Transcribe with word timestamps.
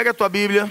Pega 0.00 0.12
a 0.12 0.14
tua 0.14 0.30
Bíblia, 0.30 0.66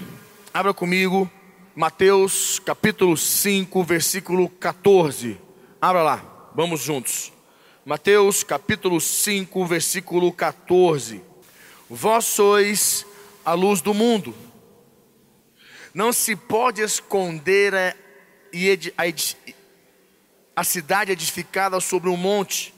abra 0.52 0.74
comigo, 0.74 1.30
Mateus 1.72 2.58
capítulo 2.58 3.16
5, 3.16 3.84
versículo 3.84 4.48
14. 4.48 5.38
Abra 5.80 6.02
lá, 6.02 6.50
vamos 6.52 6.80
juntos. 6.80 7.32
Mateus 7.84 8.42
capítulo 8.42 9.00
5, 9.00 9.64
versículo 9.66 10.32
14. 10.32 11.22
Vós 11.88 12.24
sois 12.24 13.06
a 13.44 13.54
luz 13.54 13.80
do 13.80 13.94
mundo. 13.94 14.34
Não 15.94 16.12
se 16.12 16.34
pode 16.34 16.82
esconder 16.82 17.72
a, 17.72 17.94
a, 20.56 20.64
cidade 20.64 21.12
edificada 21.12 21.78
sobre 21.78 22.10
um 22.10 22.16
monte, 22.16 22.74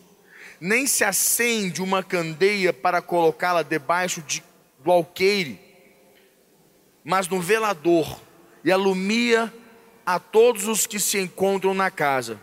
nem 0.60 0.86
se 0.86 1.02
acende 1.02 1.80
uma 1.80 2.02
candeia 2.02 2.74
para 2.74 3.00
colocá-la 3.00 3.62
debaixo 3.62 4.20
de, 4.20 4.44
do 4.84 4.90
alqueire, 4.90 5.61
mas 7.04 7.28
no 7.28 7.40
velador, 7.40 8.20
e 8.64 8.70
alumia 8.70 9.52
a 10.04 10.18
todos 10.18 10.66
os 10.66 10.86
que 10.86 10.98
se 10.98 11.18
encontram 11.18 11.74
na 11.74 11.90
casa. 11.90 12.40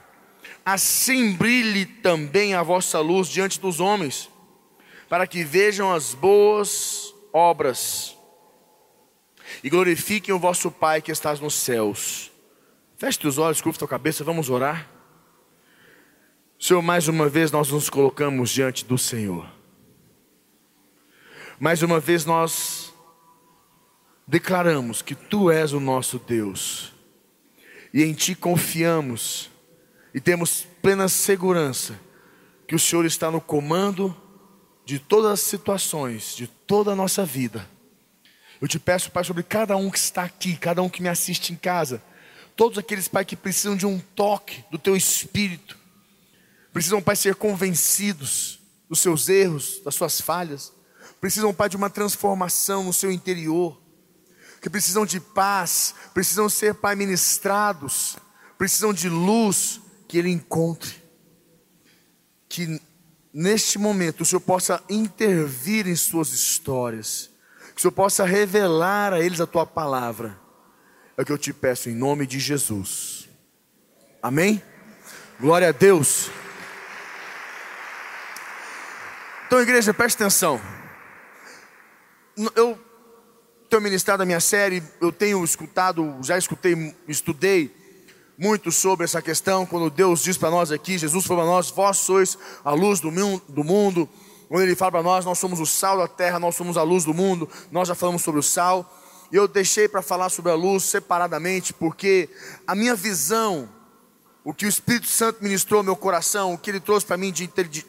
Assim 0.66 1.34
brilhe 1.34 1.86
também 1.86 2.54
a 2.54 2.64
vossa 2.64 3.00
luz 3.00 3.28
diante 3.28 3.60
dos 3.60 3.80
homens, 3.80 4.30
para 5.08 5.26
que 5.26 5.44
vejam 5.44 5.92
as 5.92 6.14
boas 6.14 7.14
obras 7.34 8.16
e 9.64 9.70
glorifiquem 9.70 10.34
o 10.34 10.40
vosso 10.40 10.70
Pai 10.70 11.02
que 11.02 11.12
estás 11.12 11.40
nos 11.40 11.54
céus. 11.54 12.32
Feche 12.98 13.28
os 13.28 13.38
olhos, 13.38 13.62
curva 13.62 13.80
tua 13.80 13.88
cabeça, 13.88 14.24
vamos 14.24 14.50
orar. 14.50 14.88
Senhor, 16.60 16.82
mais 16.82 17.08
uma 17.08 17.30
vez 17.30 17.52
nós 17.52 17.72
nos 17.72 17.90
colocamos 17.90 18.50
diante 18.50 18.86
do 18.86 18.98
Senhor. 18.98 19.50
Mais 21.60 21.82
uma 21.82 22.00
vez 22.00 22.26
nós 22.26 22.79
declaramos 24.30 25.02
que 25.02 25.16
Tu 25.16 25.52
és 25.52 25.74
o 25.74 25.80
nosso 25.80 26.20
Deus. 26.20 26.94
E 27.94 28.04
em 28.04 28.14
Ti 28.14 28.36
confiamos 28.36 29.50
e 30.14 30.22
temos 30.22 30.66
plena 30.82 31.10
segurança 31.10 32.00
que 32.68 32.76
o 32.76 32.80
Senhor 32.80 33.06
está 33.06 33.32
no 33.32 33.42
comando 33.42 34.16
de 34.86 35.00
todas 35.00 35.32
as 35.32 35.40
situações, 35.42 36.36
de 36.36 36.48
toda 36.48 36.92
a 36.92 36.96
nossa 36.96 37.26
vida 37.26 37.68
eu 38.62 38.68
te 38.68 38.78
peço, 38.78 39.12
Pai, 39.12 39.24
sobre 39.24 39.44
cada 39.44 39.78
um 39.78 39.90
que 39.90 39.98
está 39.98 40.24
aqui, 40.24 40.56
cada 40.56 40.82
um 40.82 40.90
que 40.90 41.02
me 41.02 41.08
assiste 41.08 41.54
em 41.54 41.56
casa, 41.56 42.04
todos 42.56 42.78
aqueles, 42.78 43.08
Pai, 43.08 43.24
que 43.24 43.36
precisam 43.36 43.76
de 43.76 43.86
um 43.86 44.00
toque 44.00 44.66
do 44.70 44.78
Teu 44.78 44.98
Espírito, 44.98 45.78
precisam, 46.74 47.02
Pai, 47.02 47.16
ser 47.16 47.36
convencidos 47.36 48.60
dos 48.90 49.00
seus 49.00 49.30
erros, 49.30 49.80
das 49.84 49.96
suas 49.96 50.20
falhas, 50.20 50.74
precisam, 51.22 51.54
Pai, 51.54 51.70
de 51.70 51.78
uma 51.78 51.90
transformação 51.90 52.84
no 52.84 52.92
seu 52.92 53.12
interior, 53.12 53.80
que 54.62 54.70
precisam 54.70 55.06
de 55.06 55.20
paz, 55.20 55.96
precisam 56.14 56.50
ser, 56.50 56.76
Pai, 56.76 56.96
ministrados, 56.96 58.18
precisam 58.58 58.94
de 58.94 59.10
luz 59.10 59.80
que 60.08 60.18
Ele 60.18 60.30
encontre. 60.30 61.02
Que 62.48 62.82
neste 63.34 63.78
momento 63.78 64.22
o 64.22 64.26
Senhor 64.26 64.42
possa 64.42 64.84
intervir 64.90 65.88
em 65.88 65.96
suas 65.96 66.30
histórias 66.30 67.30
que 67.80 67.82
o 67.82 67.82
Senhor 67.84 67.94
possa 67.94 68.26
revelar 68.26 69.14
a 69.14 69.22
eles 69.22 69.40
a 69.40 69.48
tua 69.48 69.66
palavra. 69.66 70.38
É 71.16 71.22
o 71.22 71.26
que 71.26 71.32
eu 71.32 71.38
te 71.38 71.54
peço 71.54 71.90
em 71.90 71.96
nome 71.96 72.28
de 72.28 72.38
Jesus. 72.38 73.30
Amém? 74.22 74.62
Glória 75.40 75.70
a 75.70 75.72
Deus. 75.72 76.30
Então, 79.48 79.62
igreja, 79.62 79.94
preste 79.94 80.18
atenção. 80.18 80.60
Eu 82.54 82.78
tenho 83.70 83.82
ministrado 83.84 84.24
a 84.24 84.26
minha 84.26 84.40
série, 84.40 84.82
eu 85.00 85.12
tenho 85.12 85.44
escutado, 85.44 86.18
já 86.22 86.38
escutei, 86.38 86.96
estudei 87.08 87.72
muito 88.38 88.72
sobre 88.72 89.04
essa 89.04 89.22
questão, 89.22 89.66
quando 89.66 89.90
Deus 89.90 90.24
diz 90.24 90.38
para 90.38 90.50
nós 90.50 90.72
aqui, 90.72 90.98
Jesus 90.98 91.26
falou 91.26 91.44
para 91.44 91.52
nós, 91.52 91.70
vós 91.70 91.98
sois 91.98 92.38
a 92.64 92.72
luz 92.72 93.00
do 93.00 93.12
mundo, 93.12 94.10
quando 94.48 94.64
ele 94.64 94.76
fala 94.76 94.94
para 94.94 95.04
nós, 95.04 95.24
nós 95.24 95.38
somos 95.38 95.60
o 95.60 95.66
sal 95.66 96.00
da 96.00 96.08
terra, 96.08 96.40
nós 96.40 96.56
somos 96.56 96.78
a 96.78 96.82
luz 96.82 97.04
do 97.04 97.14
mundo, 97.14 97.48
nós 97.72 97.88
já 97.88 97.94
falamos 97.94 98.24
sobre 98.24 98.40
o 98.40 98.44
sal. 98.44 98.98
E 99.32 99.36
eu 99.36 99.48
deixei 99.48 99.88
para 99.88 100.02
falar 100.02 100.30
sobre 100.30 100.52
a 100.52 100.56
luz 100.56 100.84
separadamente, 100.86 101.72
porque 101.72 102.28
a 102.66 102.74
minha 102.74 102.96
visão, 102.96 103.70
o 104.44 104.52
que 104.52 104.66
o 104.66 104.70
Espírito 104.70 105.06
Santo 105.06 105.44
ministrou 105.44 105.80
ao 105.80 105.84
meu 105.84 105.96
coração, 105.96 106.54
o 106.54 106.58
que 106.58 106.72
ele 106.72 106.80
trouxe 106.80 107.06
para 107.06 107.16
mim 107.16 107.32
de, 107.32 107.44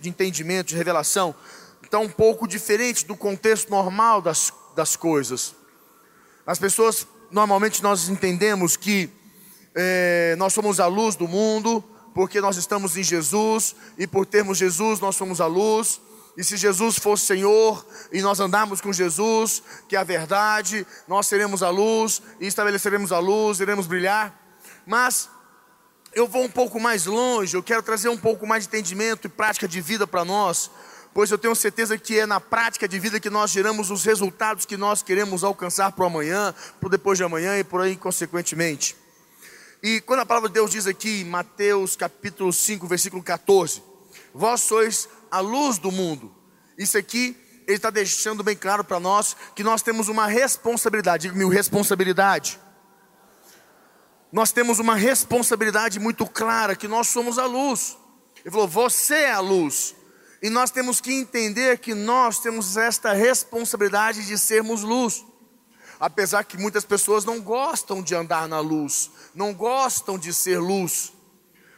entendimento, 0.05 0.69
de 0.69 0.77
revelação, 0.77 1.35
está 1.83 1.99
um 1.99 2.11
pouco 2.11 2.47
diferente 2.47 3.07
do 3.07 3.17
contexto 3.17 3.71
normal 3.71 4.21
das, 4.21 4.53
das 4.77 4.97
coisas. 4.97 5.55
As 6.47 6.59
pessoas, 6.59 7.07
normalmente, 7.31 7.83
nós 7.83 8.09
entendemos 8.09 8.77
que 8.77 9.11
é, 9.75 10.35
nós 10.39 10.53
somos 10.53 10.81
a 10.81 10.87
luz 10.87 11.17
do 11.17 11.29
mundo, 11.29 11.85
porque 12.15 12.41
nós 12.41 12.57
estamos 12.57 12.97
em 12.97 13.03
Jesus, 13.03 13.75
e 13.97 14.07
por 14.07 14.27
termos 14.27 14.59
Jesus, 14.59 15.01
nós 15.01 15.17
somos 15.17 15.41
a 15.41 15.47
luz. 15.47 16.01
E 16.37 16.45
se 16.45 16.57
Jesus 16.57 16.99
for 16.99 17.19
Senhor 17.19 17.85
e 18.13 18.23
nós 18.23 18.41
andarmos 18.41 18.81
com 18.81 18.93
Jesus, 18.93 19.63
que 19.89 19.97
é 19.97 19.99
a 19.99 20.05
verdade, 20.05 20.87
nós 21.07 21.27
seremos 21.27 21.63
a 21.63 21.71
luz 21.71 22.23
e 22.41 22.47
estabeleceremos 22.47 23.13
a 23.13 23.19
luz, 23.19 23.61
iremos 23.61 23.87
brilhar. 23.87 24.35
Mas 24.87 25.29
eu 26.13 26.27
vou 26.27 26.45
um 26.45 26.49
pouco 26.49 26.81
mais 26.81 27.07
longe, 27.07 27.57
eu 27.57 27.63
quero 27.63 27.83
trazer 27.83 28.09
um 28.09 28.17
pouco 28.17 28.47
mais 28.47 28.65
de 28.65 28.69
entendimento 28.69 29.27
e 29.27 29.31
prática 29.31 29.69
de 29.69 29.81
vida 29.81 30.07
para 30.07 30.25
nós, 30.25 30.71
pois 31.13 31.31
eu 31.31 31.39
tenho 31.39 31.55
certeza 31.55 31.99
que 31.99 32.19
é 32.19 32.27
na 32.27 32.41
prática 32.41 32.87
de 32.87 32.99
vida 32.99 33.21
que 33.21 33.31
nós 33.31 33.51
geramos 33.51 33.91
os 33.91 34.05
resultados 34.05 34.65
que 34.65 34.77
nós 34.77 35.03
queremos 35.03 35.43
alcançar 35.43 35.93
para 35.93 36.05
o 36.05 36.07
amanhã, 36.07 36.55
para 36.79 36.87
o 36.87 36.91
depois 36.91 37.19
de 37.19 37.25
amanhã 37.25 37.59
e 37.59 37.65
por 37.65 37.81
aí 37.81 37.97
consequentemente. 37.97 38.97
E 39.83 40.01
quando 40.03 40.21
a 40.21 40.27
palavra 40.27 40.49
de 40.49 40.55
Deus 40.55 40.71
diz 40.71 40.87
aqui 40.87 41.23
em 41.23 41.25
Mateus 41.25 41.97
capítulo 41.97 42.53
5, 42.53 42.87
versículo 42.87 43.23
14: 43.23 43.83
Vós 44.35 44.61
sois 44.61 45.09
a 45.31 45.41
luz 45.41 45.79
do 45.79 45.91
mundo. 45.91 46.35
Isso 46.77 46.99
aqui, 46.99 47.37
ele 47.67 47.77
está 47.77 47.91
deixando 47.91 48.43
bem 48.43 48.57
claro 48.57 48.85
para 48.85 49.01
nós 49.01 49.37
que 49.55 49.63
nós 49.63 49.83
temos 49.83 50.09
uma 50.09 50.27
responsabilidade, 50.27 51.29
diga-me, 51.29 51.53
responsabilidade. 51.53 52.61
Nós 54.33 54.53
temos 54.53 54.79
uma 54.79 54.95
responsabilidade 54.95 55.99
muito 55.99 56.25
clara, 56.25 56.77
que 56.77 56.87
nós 56.87 57.09
somos 57.09 57.39
a 57.39 57.47
luz. 57.47 57.99
Ele 58.45 58.51
falou, 58.51 58.69
você 58.69 59.15
é 59.15 59.33
a 59.33 59.41
luz. 59.41 59.95
E 60.43 60.49
nós 60.49 60.71
temos 60.71 61.01
que 61.01 61.13
entender 61.13 61.79
que 61.79 61.95
nós 61.95 62.39
temos 62.39 62.77
esta 62.77 63.13
responsabilidade 63.13 64.27
de 64.27 64.39
sermos 64.39 64.83
luz. 64.83 65.25
Apesar 65.99 66.45
que 66.45 66.57
muitas 66.57 66.85
pessoas 66.85 67.27
não 67.27 67.41
gostam 67.41 68.03
de 68.03 68.15
andar 68.15 68.49
na 68.49 68.59
luz, 68.59 69.11
não 69.35 69.53
gostam 69.53 70.19
de 70.19 70.33
ser 70.33 70.59
luz. 70.59 71.13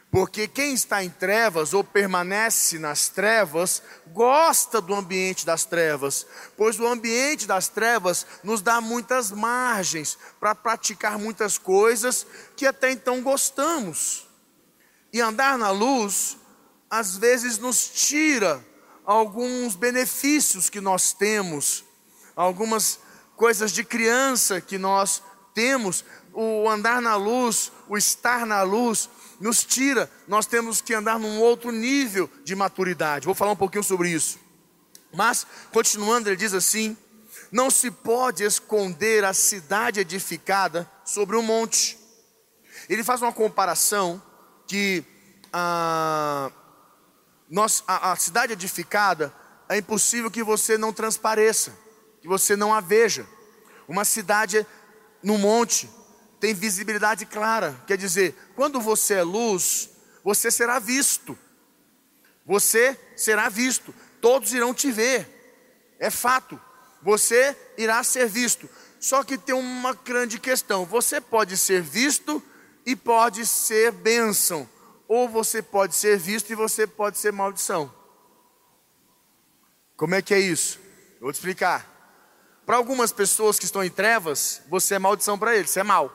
Porque 0.09 0.47
quem 0.47 0.75
está 0.75 1.03
em 1.03 1.09
trevas 1.09 1.73
ou 1.73 1.83
permanece 1.83 2.77
nas 2.77 3.09
trevas, 3.09 3.81
gosta 4.13 4.79
do 4.79 4.93
ambiente 4.93 5.43
das 5.43 5.65
trevas, 5.65 6.25
pois 6.55 6.79
o 6.79 6.85
ambiente 6.85 7.47
das 7.47 7.67
trevas 7.67 8.25
nos 8.43 8.61
dá 8.61 8.79
muitas 8.79 9.31
margens 9.31 10.17
para 10.39 10.53
praticar 10.53 11.17
muitas 11.17 11.57
coisas 11.57 12.27
que 12.55 12.67
até 12.67 12.91
então 12.91 13.23
gostamos. 13.23 14.27
E 15.11 15.19
andar 15.19 15.57
na 15.57 15.71
luz, 15.71 16.37
às 16.93 17.17
vezes, 17.17 17.57
nos 17.57 17.87
tira 17.87 18.63
alguns 19.03 19.75
benefícios 19.75 20.69
que 20.69 20.79
nós 20.79 21.11
temos, 21.11 21.83
algumas 22.35 22.99
coisas 23.35 23.71
de 23.71 23.83
criança 23.83 24.61
que 24.61 24.77
nós 24.77 25.23
temos. 25.55 26.05
O 26.31 26.69
andar 26.69 27.01
na 27.01 27.15
luz, 27.15 27.71
o 27.89 27.97
estar 27.97 28.45
na 28.45 28.61
luz, 28.61 29.09
nos 29.39 29.63
tira, 29.63 30.07
nós 30.27 30.45
temos 30.45 30.81
que 30.81 30.93
andar 30.93 31.17
num 31.17 31.39
outro 31.39 31.71
nível 31.71 32.29
de 32.43 32.55
maturidade. 32.55 33.25
Vou 33.25 33.33
falar 33.33 33.53
um 33.53 33.55
pouquinho 33.55 33.83
sobre 33.83 34.11
isso. 34.11 34.37
Mas, 35.11 35.47
continuando, 35.71 36.29
ele 36.29 36.35
diz 36.35 36.53
assim: 36.53 36.95
Não 37.51 37.71
se 37.71 37.89
pode 37.89 38.43
esconder 38.43 39.25
a 39.25 39.33
cidade 39.33 39.99
edificada 39.99 40.87
sobre 41.03 41.35
um 41.37 41.41
monte. 41.41 41.97
Ele 42.87 43.03
faz 43.03 43.19
uma 43.19 43.33
comparação 43.33 44.21
que 44.67 45.03
a, 45.51 46.51
nós, 47.53 47.83
a, 47.87 48.13
a 48.13 48.15
cidade 48.15 48.53
edificada 48.53 49.31
é 49.69 49.77
impossível 49.77 50.31
que 50.31 50.41
você 50.41 50.75
não 50.75 50.91
transpareça, 50.91 51.71
que 52.19 52.27
você 52.27 52.55
não 52.55 52.73
a 52.73 52.81
veja. 52.81 53.27
Uma 53.87 54.03
cidade 54.03 54.65
no 55.21 55.37
monte, 55.37 55.87
tem 56.39 56.51
visibilidade 56.51 57.27
clara. 57.27 57.79
Quer 57.85 57.95
dizer, 57.95 58.33
quando 58.55 58.81
você 58.81 59.13
é 59.13 59.21
luz, 59.21 59.91
você 60.23 60.49
será 60.49 60.79
visto. 60.79 61.37
Você 62.43 62.99
será 63.15 63.49
visto. 63.49 63.93
Todos 64.19 64.51
irão 64.51 64.73
te 64.73 64.91
ver. 64.91 65.93
É 65.99 66.09
fato. 66.09 66.59
Você 67.03 67.55
irá 67.77 68.03
ser 68.03 68.27
visto. 68.27 68.67
Só 68.99 69.23
que 69.23 69.37
tem 69.37 69.53
uma 69.53 69.93
grande 69.93 70.39
questão: 70.39 70.85
você 70.85 71.21
pode 71.21 71.55
ser 71.55 71.83
visto 71.83 72.41
e 72.83 72.95
pode 72.95 73.45
ser 73.45 73.91
bênção, 73.91 74.67
ou 75.13 75.29
você 75.29 75.61
pode 75.61 75.93
ser 75.93 76.17
visto 76.17 76.49
e 76.49 76.55
você 76.55 76.87
pode 76.87 77.19
ser 77.19 77.31
maldição. 77.31 77.93
Como 79.95 80.15
é 80.15 80.23
que 80.23 80.33
é 80.33 80.39
isso? 80.39 80.79
Eu 81.17 81.21
vou 81.21 81.31
te 81.31 81.35
explicar. 81.35 81.87
Para 82.65 82.77
algumas 82.77 83.11
pessoas 83.11 83.59
que 83.59 83.65
estão 83.65 83.83
em 83.83 83.91
trevas, 83.91 84.63
você 84.67 84.95
é 84.95 84.99
maldição 84.99 85.37
para 85.37 85.55
eles, 85.55 85.69
você 85.69 85.81
é 85.81 85.83
mal. 85.83 86.11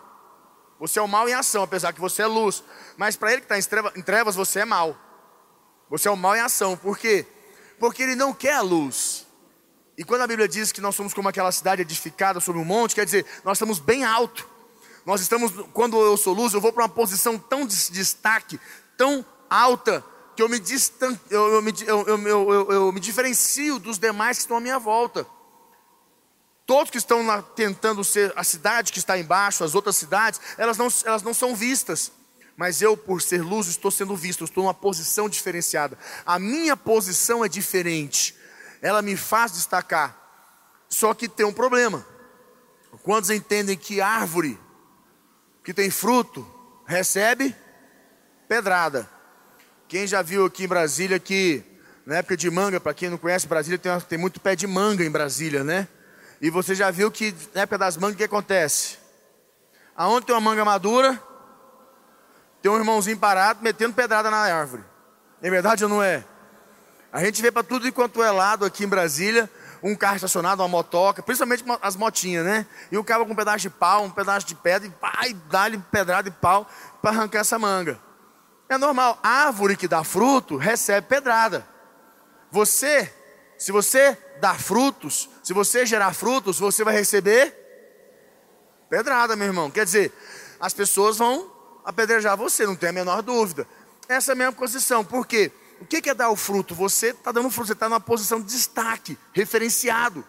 Você 0.80 0.98
é 0.98 1.02
o 1.02 1.06
mal 1.06 1.28
em 1.28 1.32
ação, 1.32 1.62
apesar 1.62 1.92
que 1.92 2.00
você 2.00 2.22
é 2.22 2.26
luz. 2.26 2.64
Mas 2.96 3.14
para 3.14 3.32
ele 3.32 3.42
que 3.42 3.54
está 3.54 3.78
em 3.96 4.02
trevas, 4.02 4.34
você 4.34 4.60
é 4.60 4.64
mal. 4.64 4.96
Você 5.88 6.08
é 6.08 6.10
o 6.10 6.16
mal 6.16 6.34
em 6.34 6.40
ação. 6.40 6.76
Por 6.76 6.98
quê? 6.98 7.24
Porque 7.78 8.02
ele 8.02 8.16
não 8.16 8.34
quer 8.34 8.54
a 8.54 8.62
luz. 8.62 9.28
E 9.96 10.02
quando 10.02 10.22
a 10.22 10.26
Bíblia 10.26 10.48
diz 10.48 10.72
que 10.72 10.80
nós 10.80 10.96
somos 10.96 11.14
como 11.14 11.28
aquela 11.28 11.52
cidade 11.52 11.82
edificada 11.82 12.40
sobre 12.40 12.60
um 12.60 12.64
monte, 12.64 12.96
quer 12.96 13.04
dizer, 13.04 13.24
nós 13.44 13.58
estamos 13.58 13.78
bem 13.78 14.04
alto. 14.04 14.48
Nós 15.06 15.20
estamos, 15.20 15.52
quando 15.72 15.96
eu 15.96 16.16
sou 16.16 16.34
luz, 16.34 16.52
eu 16.52 16.60
vou 16.60 16.72
para 16.72 16.82
uma 16.82 16.88
posição 16.88 17.38
tão 17.38 17.64
de 17.64 17.92
destaque, 17.92 18.60
tão 18.98 19.24
alta, 19.48 20.04
que 20.36 20.42
eu 20.42 20.48
me, 20.48 20.60
distan 20.60 21.18
eu, 21.30 21.54
eu, 21.54 21.62
me, 21.62 21.72
eu, 21.86 22.06
eu, 22.06 22.72
eu 22.72 22.92
me 22.92 23.00
diferencio 23.00 23.78
dos 23.78 23.98
demais 23.98 24.36
que 24.36 24.42
estão 24.42 24.58
à 24.58 24.60
minha 24.60 24.78
volta. 24.78 25.26
Todos 26.66 26.90
que 26.90 26.98
estão 26.98 27.26
lá 27.26 27.40
tentando 27.40 28.04
ser 28.04 28.32
a 28.36 28.44
cidade 28.44 28.92
que 28.92 28.98
está 28.98 29.18
embaixo, 29.18 29.64
as 29.64 29.74
outras 29.74 29.96
cidades, 29.96 30.40
elas 30.58 30.76
não, 30.76 30.88
elas 31.06 31.22
não 31.22 31.32
são 31.32 31.56
vistas. 31.56 32.12
Mas 32.56 32.82
eu, 32.82 32.96
por 32.96 33.22
ser 33.22 33.40
luz, 33.42 33.68
estou 33.68 33.90
sendo 33.90 34.14
visto, 34.14 34.44
estou 34.44 34.64
numa 34.64 34.74
posição 34.74 35.28
diferenciada. 35.28 35.96
A 36.26 36.38
minha 36.38 36.76
posição 36.76 37.44
é 37.44 37.48
diferente. 37.48 38.36
Ela 38.82 39.00
me 39.00 39.16
faz 39.16 39.52
destacar. 39.52 40.16
Só 40.88 41.14
que 41.14 41.28
tem 41.28 41.46
um 41.46 41.52
problema. 41.52 42.06
Quantos 43.02 43.30
entendem 43.30 43.76
que 43.76 44.00
árvore 44.00 44.58
que 45.64 45.74
tem 45.74 45.90
fruto 45.90 46.46
recebe 46.86 47.54
pedrada? 48.48 49.08
Quem 49.86 50.06
já 50.06 50.22
viu 50.22 50.46
aqui 50.46 50.64
em 50.64 50.68
Brasília 50.68 51.18
que 51.18 51.62
na 52.04 52.16
época 52.16 52.38
de 52.38 52.50
manga, 52.50 52.80
para 52.80 52.94
quem 52.94 53.10
não 53.10 53.18
conhece 53.18 53.46
Brasília, 53.46 53.78
tem, 53.78 54.00
tem 54.00 54.18
muito 54.18 54.40
pé 54.40 54.56
de 54.56 54.66
manga 54.66 55.04
em 55.04 55.10
Brasília, 55.10 55.62
né? 55.62 55.86
E 56.40 56.48
você 56.48 56.74
já 56.74 56.90
viu 56.90 57.10
que 57.10 57.34
na 57.54 57.62
época 57.62 57.76
das 57.76 57.98
mangas 57.98 58.14
o 58.14 58.16
que 58.18 58.24
acontece? 58.24 58.96
Aonde 59.94 60.24
tem 60.24 60.34
uma 60.34 60.40
manga 60.40 60.64
madura, 60.64 61.22
tem 62.62 62.72
um 62.72 62.78
irmãozinho 62.78 63.18
parado 63.18 63.60
metendo 63.62 63.92
pedrada 63.92 64.30
na 64.30 64.38
árvore. 64.38 64.82
É 65.42 65.50
verdade 65.50 65.84
ou 65.84 65.90
não 65.90 66.02
é? 66.02 66.24
A 67.12 67.22
gente 67.22 67.42
vê 67.42 67.52
para 67.52 67.62
tudo 67.62 67.86
enquanto 67.86 68.22
é 68.22 68.30
lado 68.30 68.64
aqui 68.64 68.84
em 68.84 68.88
Brasília, 68.88 69.50
um 69.82 69.94
carro 69.94 70.16
estacionado, 70.16 70.62
uma 70.62 70.68
motoca, 70.68 71.22
principalmente 71.22 71.64
as 71.82 71.94
motinhas, 71.94 72.44
né? 72.44 72.66
E 72.90 72.96
o 72.96 73.04
cara 73.04 73.24
com 73.24 73.32
um 73.32 73.36
pedaço 73.36 73.58
de 73.58 73.70
pau, 73.70 74.04
um 74.04 74.10
pedaço 74.10 74.46
de 74.46 74.54
pedra, 74.54 74.88
e 74.88 74.90
pai, 74.90 75.36
dá-lhe 75.50 75.78
pedrada 75.90 76.30
de 76.30 76.36
pau 76.36 76.66
para 77.02 77.10
arrancar 77.10 77.40
essa 77.40 77.58
manga. 77.58 77.98
É 78.68 78.76
normal, 78.76 79.18
árvore 79.22 79.76
que 79.76 79.88
dá 79.88 80.04
fruto 80.04 80.56
recebe 80.56 81.06
pedrada. 81.06 81.66
Você, 82.50 83.12
se 83.56 83.72
você 83.72 84.16
dar 84.40 84.60
frutos, 84.60 85.28
se 85.42 85.52
você 85.52 85.86
gerar 85.86 86.12
frutos, 86.12 86.58
você 86.58 86.84
vai 86.84 86.94
receber 86.94 87.54
pedrada, 88.90 89.34
meu 89.36 89.46
irmão. 89.46 89.70
Quer 89.70 89.84
dizer, 89.84 90.12
as 90.60 90.74
pessoas 90.74 91.16
vão 91.16 91.50
apedrejar 91.84 92.36
você, 92.36 92.66
não 92.66 92.76
tem 92.76 92.90
a 92.90 92.92
menor 92.92 93.22
dúvida. 93.22 93.66
Essa 94.08 94.32
é 94.32 94.34
a 94.34 94.36
mesma 94.36 94.52
posição, 94.52 95.04
por 95.04 95.26
quê? 95.26 95.50
O 95.80 95.86
que 95.86 96.08
é 96.08 96.14
dar 96.14 96.30
o 96.30 96.36
fruto? 96.36 96.74
Você 96.74 97.08
está 97.08 97.30
dando 97.30 97.50
fruto, 97.50 97.68
você 97.68 97.72
está 97.72 97.88
numa 97.88 98.00
posição 98.00 98.40
de 98.40 98.46
destaque, 98.46 99.16
referenciado. 99.32 100.24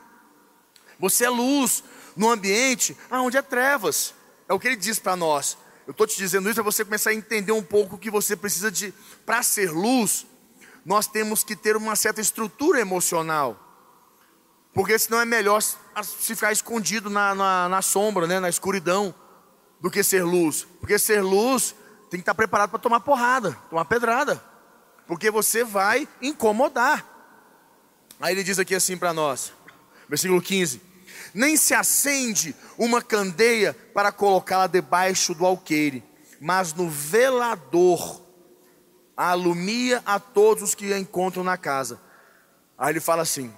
Você 1.00 1.26
é 1.26 1.30
luz 1.30 1.84
no 2.16 2.30
ambiente 2.30 2.96
onde 3.10 3.38
é 3.38 3.42
trevas. 3.42 4.14
É 4.48 4.54
o 4.54 4.60
que 4.60 4.68
ele 4.68 4.76
diz 4.76 5.00
para 5.00 5.16
nós. 5.16 5.58
Eu 5.90 5.92
estou 5.92 6.06
te 6.06 6.16
dizendo 6.18 6.48
isso 6.48 6.54
para 6.54 6.72
você 6.72 6.86
começar 6.86 7.10
a 7.10 7.16
entender 7.16 7.52
um 7.52 7.64
pouco 7.64 7.96
o 7.96 7.98
que 7.98 8.12
você 8.12 8.36
precisa 8.36 8.70
de. 8.70 8.94
Para 9.26 9.42
ser 9.42 9.72
luz, 9.72 10.24
nós 10.86 11.08
temos 11.08 11.44
que 11.44 11.56
ter 11.56 11.76
uma 11.76 11.96
certa 11.96 12.22
estrutura 12.22 12.80
emocional. 12.80 13.60
Porque 14.72 15.00
senão 15.00 15.20
é 15.20 15.26
melhor 15.26 15.60
se 15.64 16.36
ficar 16.36 16.52
escondido 16.52 17.10
na, 17.10 17.34
na, 17.34 17.70
na 17.70 17.82
sombra, 17.82 18.28
né, 18.28 18.40
na 18.40 18.50
escuridão, 18.50 19.16
do 19.82 19.90
que 19.90 20.04
ser 20.04 20.22
luz. 20.22 20.68
Porque 20.80 21.00
ser 21.00 21.24
luz 21.24 21.74
tem 22.08 22.20
que 22.20 22.22
estar 22.22 22.36
preparado 22.36 22.70
para 22.70 22.78
tomar 22.78 23.00
porrada, 23.00 23.58
tomar 23.68 23.86
pedrada. 23.86 24.40
Porque 25.08 25.32
você 25.32 25.64
vai 25.64 26.08
incomodar. 26.22 27.04
Aí 28.20 28.36
ele 28.36 28.44
diz 28.44 28.60
aqui 28.60 28.76
assim 28.76 28.96
para 28.96 29.12
nós, 29.12 29.52
versículo 30.08 30.40
15: 30.40 30.84
Nem 31.34 31.56
se 31.58 31.74
acende 31.74 32.56
uma 32.78 33.02
candeia 33.02 33.74
para 33.94 34.12
colocá-la 34.12 34.68
debaixo 34.68 35.34
do 35.34 35.46
alqueire, 35.46 36.04
mas 36.40 36.74
no 36.74 36.90
velador 36.90 38.22
alumia 39.16 40.02
a 40.06 40.20
todos 40.20 40.64
os 40.64 40.76
que 40.76 40.94
a 40.94 40.98
encontram 40.98 41.44
na 41.44 41.58
casa. 41.58 42.00
Aí 42.78 42.92
ele 42.94 43.02
fala 43.02 43.22
assim: 43.22 43.54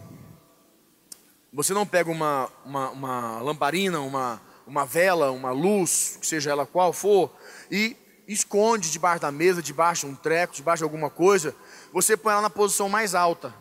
você 1.54 1.74
não 1.74 1.86
pega 1.86 2.10
uma, 2.10 2.50
uma, 2.66 2.90
uma 2.90 3.42
lamparina, 3.42 4.00
uma, 4.00 4.42
uma 4.66 4.86
vela, 4.86 5.32
uma 5.32 5.52
luz, 5.52 6.18
seja 6.24 6.50
ela 6.50 6.66
qual 6.66 6.92
for, 6.92 7.32
e 7.70 7.96
esconde 8.28 8.90
debaixo 8.90 9.22
da 9.22 9.32
mesa, 9.32 9.62
debaixo 9.62 10.08
de 10.08 10.14
um 10.14 10.16
treco, 10.16 10.56
debaixo 10.56 10.80
de 10.80 10.86
alguma 10.86 11.10
coisa, 11.10 11.56
você 11.92 12.16
põe 12.16 12.34
ela 12.34 12.42
na 12.42 12.50
posição 12.50 12.88
mais 12.88 13.14
alta. 13.14 13.54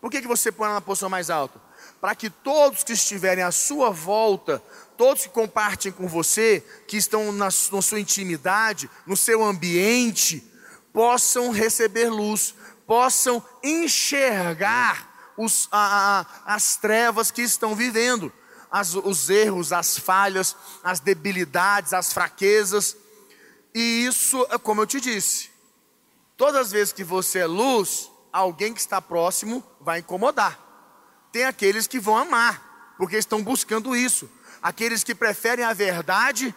Por 0.00 0.10
que, 0.10 0.20
que 0.20 0.26
você 0.26 0.50
põe 0.50 0.66
ela 0.66 0.74
na 0.74 0.80
posição 0.80 1.08
mais 1.08 1.30
alta? 1.30 1.60
Para 2.00 2.14
que 2.14 2.28
todos 2.28 2.82
que 2.82 2.92
estiverem 2.92 3.44
à 3.44 3.52
sua 3.52 3.90
volta, 3.90 4.62
todos 4.96 5.22
que 5.22 5.28
compartilhem 5.28 5.96
com 5.96 6.06
você, 6.06 6.64
que 6.86 6.96
estão 6.96 7.32
na, 7.32 7.46
na 7.46 7.50
sua 7.82 8.00
intimidade, 8.00 8.90
no 9.06 9.16
seu 9.16 9.42
ambiente, 9.42 10.44
possam 10.92 11.50
receber 11.50 12.08
luz, 12.10 12.54
possam 12.86 13.44
enxergar 13.62 15.32
os, 15.36 15.68
a, 15.72 16.26
a, 16.46 16.54
as 16.54 16.76
trevas 16.76 17.30
que 17.30 17.42
estão 17.42 17.74
vivendo, 17.74 18.32
as, 18.70 18.94
os 18.94 19.30
erros, 19.30 19.72
as 19.72 19.98
falhas, 19.98 20.56
as 20.82 21.00
debilidades, 21.00 21.92
as 21.92 22.12
fraquezas. 22.12 22.96
E 23.74 24.04
isso 24.06 24.46
é 24.50 24.58
como 24.58 24.82
eu 24.82 24.86
te 24.86 25.00
disse: 25.00 25.50
todas 26.36 26.66
as 26.66 26.72
vezes 26.72 26.92
que 26.92 27.04
você 27.04 27.40
é 27.40 27.46
luz, 27.46 28.10
alguém 28.32 28.72
que 28.72 28.80
está 28.80 29.00
próximo 29.00 29.64
vai 29.80 30.00
incomodar. 30.00 30.71
Tem 31.32 31.44
aqueles 31.44 31.86
que 31.86 31.98
vão 31.98 32.16
amar, 32.16 32.94
porque 32.98 33.16
estão 33.16 33.42
buscando 33.42 33.96
isso. 33.96 34.30
Aqueles 34.62 35.02
que 35.02 35.14
preferem 35.14 35.64
a 35.64 35.72
verdade 35.72 36.54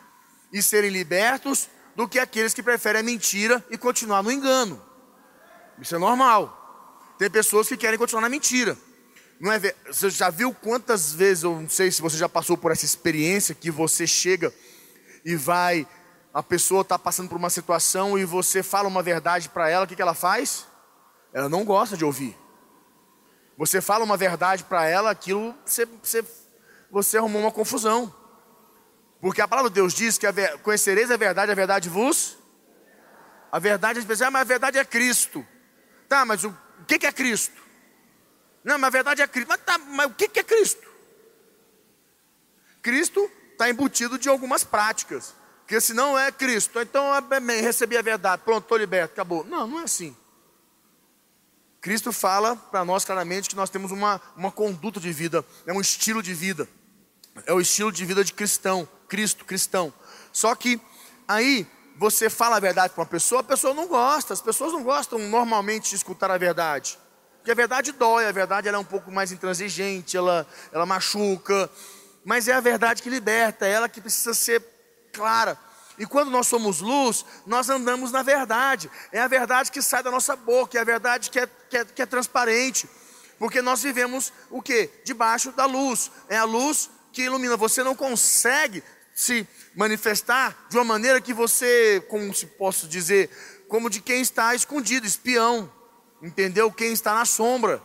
e 0.52 0.62
serem 0.62 0.92
libertos, 0.92 1.70
do 1.96 2.08
que 2.08 2.20
aqueles 2.20 2.54
que 2.54 2.62
preferem 2.62 3.00
a 3.00 3.04
mentira 3.04 3.66
e 3.70 3.78
continuar 3.78 4.22
no 4.22 4.32
engano. 4.32 4.82
Isso 5.80 5.96
é 5.96 5.98
normal. 5.98 6.62
Tem 7.18 7.30
pessoas 7.30 7.68
que 7.68 7.78
querem 7.78 7.98
continuar 7.98 8.22
na 8.22 8.30
mentira. 8.30 8.78
Não 9.40 9.52
é, 9.52 9.60
você 9.88 10.10
já 10.10 10.30
viu 10.30 10.54
quantas 10.54 11.14
vezes, 11.14 11.44
eu 11.44 11.60
não 11.60 11.70
sei 11.70 11.92
se 11.92 12.02
você 12.02 12.18
já 12.18 12.28
passou 12.28 12.58
por 12.58 12.72
essa 12.72 12.86
experiência, 12.86 13.56
que 13.56 13.72
você 13.72 14.06
chega 14.06 14.54
e 15.24 15.36
vai, 15.36 15.88
a 16.34 16.44
pessoa 16.44 16.82
está 16.82 17.00
passando 17.00 17.30
por 17.30 17.38
uma 17.38 17.50
situação 17.50 18.18
e 18.18 18.26
você 18.26 18.62
fala 18.62 18.88
uma 18.88 19.02
verdade 19.02 19.50
para 19.50 19.70
ela, 19.70 19.86
o 19.86 19.88
que, 19.88 19.96
que 19.96 20.02
ela 20.02 20.14
faz? 20.14 20.66
Ela 21.34 21.50
não 21.50 21.66
gosta 21.66 21.98
de 21.98 22.06
ouvir. 22.06 22.38
Você 23.58 23.82
fala 23.82 24.04
uma 24.04 24.18
verdade 24.18 24.64
para 24.64 24.86
ela, 24.86 25.12
aquilo 25.12 25.56
você, 25.66 25.86
você, 25.86 26.26
você 26.92 27.18
arrumou 27.18 27.42
uma 27.42 27.52
confusão. 27.52 28.14
Porque 29.22 29.42
a 29.42 29.48
palavra 29.48 29.70
de 29.70 29.76
Deus 29.76 29.94
diz 29.94 30.18
que 30.18 30.28
a 30.28 30.32
ver, 30.32 30.60
conhecereis 30.60 31.10
a 31.10 31.18
verdade, 31.18 31.52
a 31.52 31.56
verdade 31.56 31.90
vos. 31.90 32.38
A 33.52 33.60
verdade, 33.60 34.00
às 34.00 34.06
vezes, 34.06 34.22
ah, 34.22 34.30
mas 34.32 34.42
a 34.42 34.46
verdade 34.46 34.78
é 34.78 34.84
Cristo. 34.84 35.46
Tá, 36.10 36.26
mas 36.26 36.44
o 36.44 36.56
o 36.80 36.86
que, 36.86 37.06
é 37.06 37.12
Cristo? 37.12 37.62
Não, 38.64 38.78
mas 38.78 38.88
a 38.88 38.92
verdade 38.92 39.22
é 39.22 39.28
Cristo. 39.28 39.48
Mas, 39.50 39.62
tá, 39.62 39.78
mas 39.78 40.08
o 40.08 40.14
que, 40.14 40.40
é 40.40 40.44
Cristo? 40.44 40.88
Cristo 42.82 43.32
está 43.52 43.70
embutido 43.70 44.18
de 44.18 44.30
algumas 44.30 44.64
práticas. 44.64 45.34
Porque 45.62 45.82
se 45.82 45.94
não 45.94 46.18
é 46.18 46.32
Cristo, 46.32 46.80
então 46.80 47.12
é 47.16 47.62
recebi 47.62 47.98
a 47.98 48.02
verdade, 48.02 48.44
pronto, 48.44 48.64
estou 48.64 48.78
liberto, 48.78 49.14
acabou. 49.14 49.44
Não, 49.46 49.66
não 49.66 49.80
é 49.80 49.84
assim. 49.84 50.16
Cristo 51.86 52.12
fala 52.12 52.56
para 52.56 52.84
nós 52.84 53.06
claramente 53.06 53.48
que 53.48 53.56
nós 53.56 53.70
temos 53.70 53.92
uma, 53.92 54.20
uma 54.36 54.52
conduta 54.52 55.00
de 55.00 55.14
vida, 55.14 55.46
é 55.68 55.72
um 55.72 55.80
estilo 55.80 56.24
de 56.24 56.34
vida. 56.34 56.68
É 57.46 57.54
o 57.54 57.62
estilo 57.62 57.92
de 57.92 58.04
vida 58.04 58.24
de 58.24 58.34
cristão, 58.34 58.90
Cristo, 59.08 59.46
cristão. 59.46 59.94
Só 60.34 60.56
que 60.56 60.82
aí 61.28 61.68
você 61.96 62.28
fala 62.28 62.58
a 62.58 62.60
verdade 62.60 62.92
para 62.92 63.02
uma 63.02 63.08
pessoa, 63.08 63.42
a 63.42 63.44
pessoa 63.44 63.76
não 63.76 63.88
gosta. 63.88 64.34
As 64.34 64.42
pessoas 64.42 64.74
não 64.74 64.82
gostam 64.82 65.20
normalmente 65.20 65.92
de 65.92 65.96
escutar 65.96 66.32
a 66.32 66.40
verdade. 66.40 66.98
Porque 67.38 67.52
a 67.52 67.56
verdade 67.56 67.92
dói, 67.92 68.26
a 68.26 68.32
verdade 68.32 68.68
ela 68.68 68.78
é 68.78 68.82
um 68.82 68.84
pouco 68.84 69.12
mais 69.12 69.32
intransigente, 69.32 70.18
ela, 70.18 70.48
ela 70.72 70.88
machuca. 70.88 71.70
Mas 72.24 72.48
é 72.48 72.54
a 72.54 72.62
verdade 72.62 73.04
que 73.04 73.12
liberta, 73.12 73.68
é 73.68 73.70
ela 73.70 73.88
que 73.88 74.02
precisa 74.02 74.34
ser 74.34 74.66
clara. 75.14 75.56
E 75.98 76.06
quando 76.06 76.30
nós 76.30 76.48
somos 76.48 76.82
luz, 76.82 77.26
nós 77.46 77.70
andamos 77.70 78.12
na 78.12 78.22
verdade. 78.22 78.90
É 79.12 79.22
a 79.22 79.28
verdade 79.28 79.72
que 79.72 79.82
sai 79.82 80.04
da 80.04 80.12
nossa 80.12 80.36
boca, 80.36 80.78
é 80.78 80.82
a 80.82 80.86
verdade 80.86 81.30
que 81.30 81.40
é, 81.40 81.48
que 81.70 81.78
é, 81.78 81.86
que 81.86 82.02
é 82.02 82.06
transparente. 82.06 82.90
Porque 83.38 83.62
nós 83.62 83.82
vivemos 83.82 84.32
o 84.50 84.62
que? 84.62 84.90
Debaixo 85.04 85.52
da 85.52 85.66
luz. 85.66 86.12
É 86.30 86.38
a 86.38 86.44
luz 86.44 86.90
que 87.12 87.24
ilumina. 87.24 87.58
Você 87.58 87.84
não 87.84 87.96
consegue 87.96 88.84
se 89.14 89.48
manifestar 89.76 90.68
de 90.70 90.78
uma 90.78 90.84
maneira 90.84 91.22
que 91.22 91.34
você, 91.34 92.06
como 92.10 92.34
se 92.34 92.46
posso 92.46 92.88
dizer, 92.88 93.30
como 93.68 93.90
de 93.90 94.02
quem 94.02 94.22
está 94.22 94.54
escondido, 94.54 95.08
espião, 95.08 95.72
entendeu? 96.22 96.72
Quem 96.72 96.92
está 96.92 97.14
na 97.14 97.26
sombra. 97.26 97.82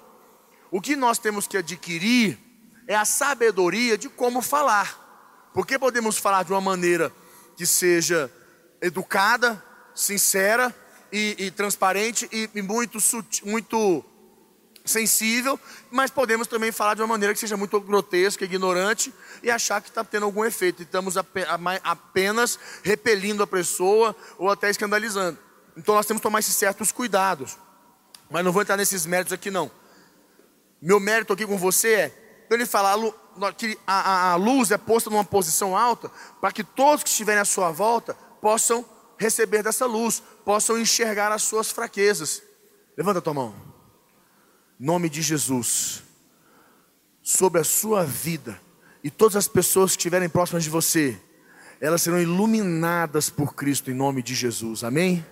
O 0.70 0.80
que 0.80 0.94
nós 0.96 1.18
temos 1.18 1.46
que 1.46 1.56
adquirir 1.56 2.38
é 2.86 2.94
a 2.94 3.04
sabedoria 3.04 3.96
de 3.96 4.08
como 4.08 4.42
falar. 4.42 5.50
Porque 5.52 5.78
podemos 5.78 6.18
falar 6.18 6.44
de 6.44 6.52
uma 6.52 6.60
maneira 6.60 7.12
que 7.60 7.66
seja 7.66 8.32
educada, 8.80 9.62
sincera 9.94 10.74
e, 11.12 11.36
e 11.38 11.50
transparente 11.50 12.26
e, 12.32 12.48
e 12.54 12.62
muito, 12.62 12.96
muito 13.44 14.02
sensível, 14.82 15.60
mas 15.90 16.10
podemos 16.10 16.46
também 16.46 16.72
falar 16.72 16.94
de 16.94 17.02
uma 17.02 17.06
maneira 17.06 17.34
que 17.34 17.40
seja 17.40 17.58
muito 17.58 17.78
grotesca, 17.78 18.46
ignorante 18.46 19.12
e 19.42 19.50
achar 19.50 19.82
que 19.82 19.90
está 19.90 20.02
tendo 20.02 20.24
algum 20.24 20.42
efeito. 20.42 20.80
E 20.80 20.84
estamos 20.84 21.18
apenas 21.18 22.58
repelindo 22.82 23.42
a 23.42 23.46
pessoa 23.46 24.16
ou 24.38 24.50
até 24.50 24.70
escandalizando. 24.70 25.38
Então 25.76 25.94
nós 25.94 26.06
temos 26.06 26.22
que 26.22 26.26
tomar 26.26 26.38
esses 26.38 26.56
certos 26.56 26.90
cuidados. 26.90 27.58
Mas 28.30 28.42
não 28.42 28.52
vou 28.52 28.62
entrar 28.62 28.78
nesses 28.78 29.04
méritos 29.04 29.34
aqui 29.34 29.50
não. 29.50 29.70
Meu 30.80 30.98
mérito 30.98 31.34
aqui 31.34 31.46
com 31.46 31.58
você 31.58 31.92
é, 31.92 32.46
ele 32.50 32.64
fala 32.64 32.88
que 33.56 33.78
a, 33.86 34.00
a, 34.00 34.32
a 34.32 34.34
luz 34.36 34.70
é 34.70 34.78
posta 34.78 35.10
numa 35.10 35.24
posição 35.24 35.76
alta 35.76 36.10
para 36.40 36.52
que 36.52 36.64
todos 36.64 37.02
que 37.02 37.08
estiverem 37.08 37.40
à 37.40 37.44
sua 37.44 37.70
volta 37.70 38.14
possam 38.40 38.84
receber 39.18 39.62
dessa 39.62 39.86
luz, 39.86 40.22
possam 40.44 40.78
enxergar 40.78 41.30
as 41.30 41.42
suas 41.42 41.70
fraquezas. 41.70 42.42
Levanta 42.96 43.18
a 43.18 43.22
tua 43.22 43.34
mão. 43.34 43.54
Nome 44.78 45.10
de 45.10 45.20
Jesus. 45.20 46.02
Sobre 47.22 47.60
a 47.60 47.64
sua 47.64 48.04
vida 48.04 48.60
e 49.04 49.10
todas 49.10 49.36
as 49.36 49.46
pessoas 49.46 49.92
que 49.92 49.98
estiverem 49.98 50.28
próximas 50.28 50.64
de 50.64 50.70
você, 50.70 51.20
elas 51.80 52.02
serão 52.02 52.20
iluminadas 52.20 53.30
por 53.30 53.54
Cristo 53.54 53.90
em 53.90 53.94
nome 53.94 54.22
de 54.22 54.34
Jesus. 54.34 54.84
Amém? 54.84 55.24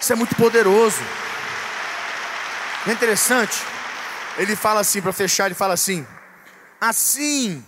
Isso 0.00 0.12
é 0.12 0.16
muito 0.16 0.34
poderoso. 0.36 1.00
É 2.86 2.92
interessante. 2.92 3.56
Ele 4.38 4.54
fala 4.54 4.80
assim, 4.80 5.00
para 5.00 5.12
fechar, 5.12 5.46
ele 5.46 5.54
fala 5.54 5.74
assim: 5.74 6.06
Assim 6.80 7.64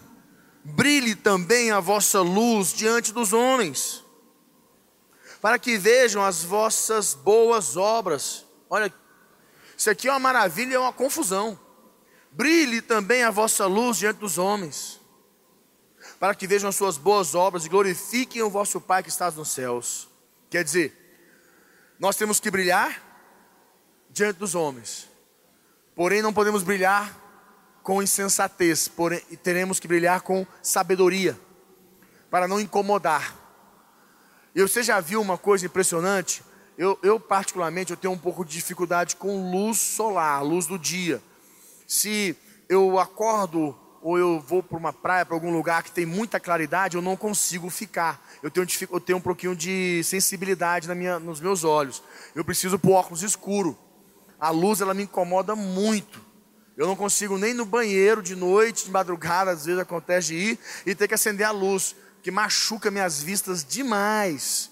brilhe 0.62 1.14
também 1.14 1.70
a 1.70 1.80
vossa 1.80 2.20
luz 2.20 2.72
diante 2.72 3.12
dos 3.12 3.32
homens, 3.32 4.04
para 5.40 5.58
que 5.58 5.78
vejam 5.78 6.22
as 6.22 6.42
vossas 6.42 7.14
boas 7.14 7.76
obras. 7.76 8.44
Olha, 8.68 8.92
isso 9.76 9.88
aqui 9.88 10.08
é 10.08 10.10
uma 10.10 10.18
maravilha, 10.18 10.74
é 10.74 10.78
uma 10.78 10.92
confusão. 10.92 11.58
Brilhe 12.30 12.82
também 12.82 13.22
a 13.22 13.30
vossa 13.30 13.66
luz 13.66 13.96
diante 13.96 14.18
dos 14.18 14.36
homens, 14.36 15.00
para 16.20 16.34
que 16.34 16.46
vejam 16.46 16.68
as 16.68 16.76
suas 16.76 16.98
boas 16.98 17.34
obras 17.34 17.64
e 17.64 17.68
glorifiquem 17.68 18.42
o 18.42 18.50
vosso 18.50 18.80
Pai 18.80 19.02
que 19.02 19.08
está 19.08 19.30
nos 19.30 19.48
céus. 19.48 20.08
Quer 20.50 20.64
dizer, 20.64 20.94
nós 21.98 22.16
temos 22.16 22.40
que 22.40 22.50
brilhar 22.50 23.02
diante 24.10 24.36
dos 24.38 24.54
homens, 24.54 25.08
porém 25.94 26.20
não 26.22 26.32
podemos 26.32 26.62
brilhar 26.62 27.27
com 27.88 28.02
insensatez, 28.02 28.87
porém 28.87 29.18
teremos 29.42 29.80
que 29.80 29.88
brilhar 29.88 30.21
com 30.21 30.47
sabedoria, 30.61 31.40
para 32.30 32.47
não 32.47 32.61
incomodar. 32.61 33.35
E 34.54 34.61
você 34.61 34.83
já 34.83 35.00
viu 35.00 35.23
uma 35.23 35.38
coisa 35.38 35.64
impressionante? 35.64 36.45
Eu, 36.76 36.99
eu, 37.02 37.18
particularmente, 37.18 37.90
eu 37.90 37.97
tenho 37.97 38.12
um 38.12 38.18
pouco 38.18 38.45
de 38.45 38.52
dificuldade 38.52 39.16
com 39.16 39.50
luz 39.50 39.78
solar, 39.78 40.45
luz 40.45 40.66
do 40.66 40.78
dia. 40.78 41.23
Se 41.87 42.37
eu 42.68 42.99
acordo 42.99 43.75
ou 44.02 44.18
eu 44.18 44.38
vou 44.38 44.62
para 44.62 44.76
uma 44.76 44.92
praia, 44.92 45.25
para 45.25 45.35
algum 45.35 45.50
lugar 45.50 45.83
que 45.83 45.90
tem 45.90 46.04
muita 46.04 46.38
claridade, 46.38 46.95
eu 46.95 47.02
não 47.02 47.16
consigo 47.16 47.71
ficar. 47.71 48.23
Eu 48.42 48.50
tenho, 48.50 48.66
eu 48.92 49.00
tenho 49.00 49.16
um 49.16 49.23
pouquinho 49.23 49.57
de 49.57 50.02
sensibilidade 50.04 50.87
na 50.87 50.95
minha, 50.95 51.18
nos 51.18 51.40
meus 51.40 51.64
olhos. 51.64 52.02
Eu 52.35 52.45
preciso 52.45 52.78
pôr 52.78 52.92
óculos 52.92 53.23
escuro. 53.23 53.78
A 54.38 54.50
luz, 54.50 54.83
ela 54.83 54.92
me 54.92 55.04
incomoda 55.04 55.57
muito. 55.57 56.27
Eu 56.78 56.87
não 56.87 56.94
consigo 56.94 57.37
nem 57.37 57.52
no 57.52 57.64
banheiro 57.64 58.23
de 58.23 58.37
noite, 58.37 58.85
de 58.85 58.92
madrugada, 58.92 59.50
às 59.50 59.66
vezes 59.66 59.80
acontece 59.80 60.28
de 60.28 60.35
ir 60.37 60.58
e 60.87 60.94
ter 60.94 61.08
que 61.08 61.14
acender 61.14 61.44
a 61.44 61.50
luz, 61.50 61.97
que 62.23 62.30
machuca 62.30 62.88
minhas 62.88 63.20
vistas 63.20 63.64
demais. 63.64 64.70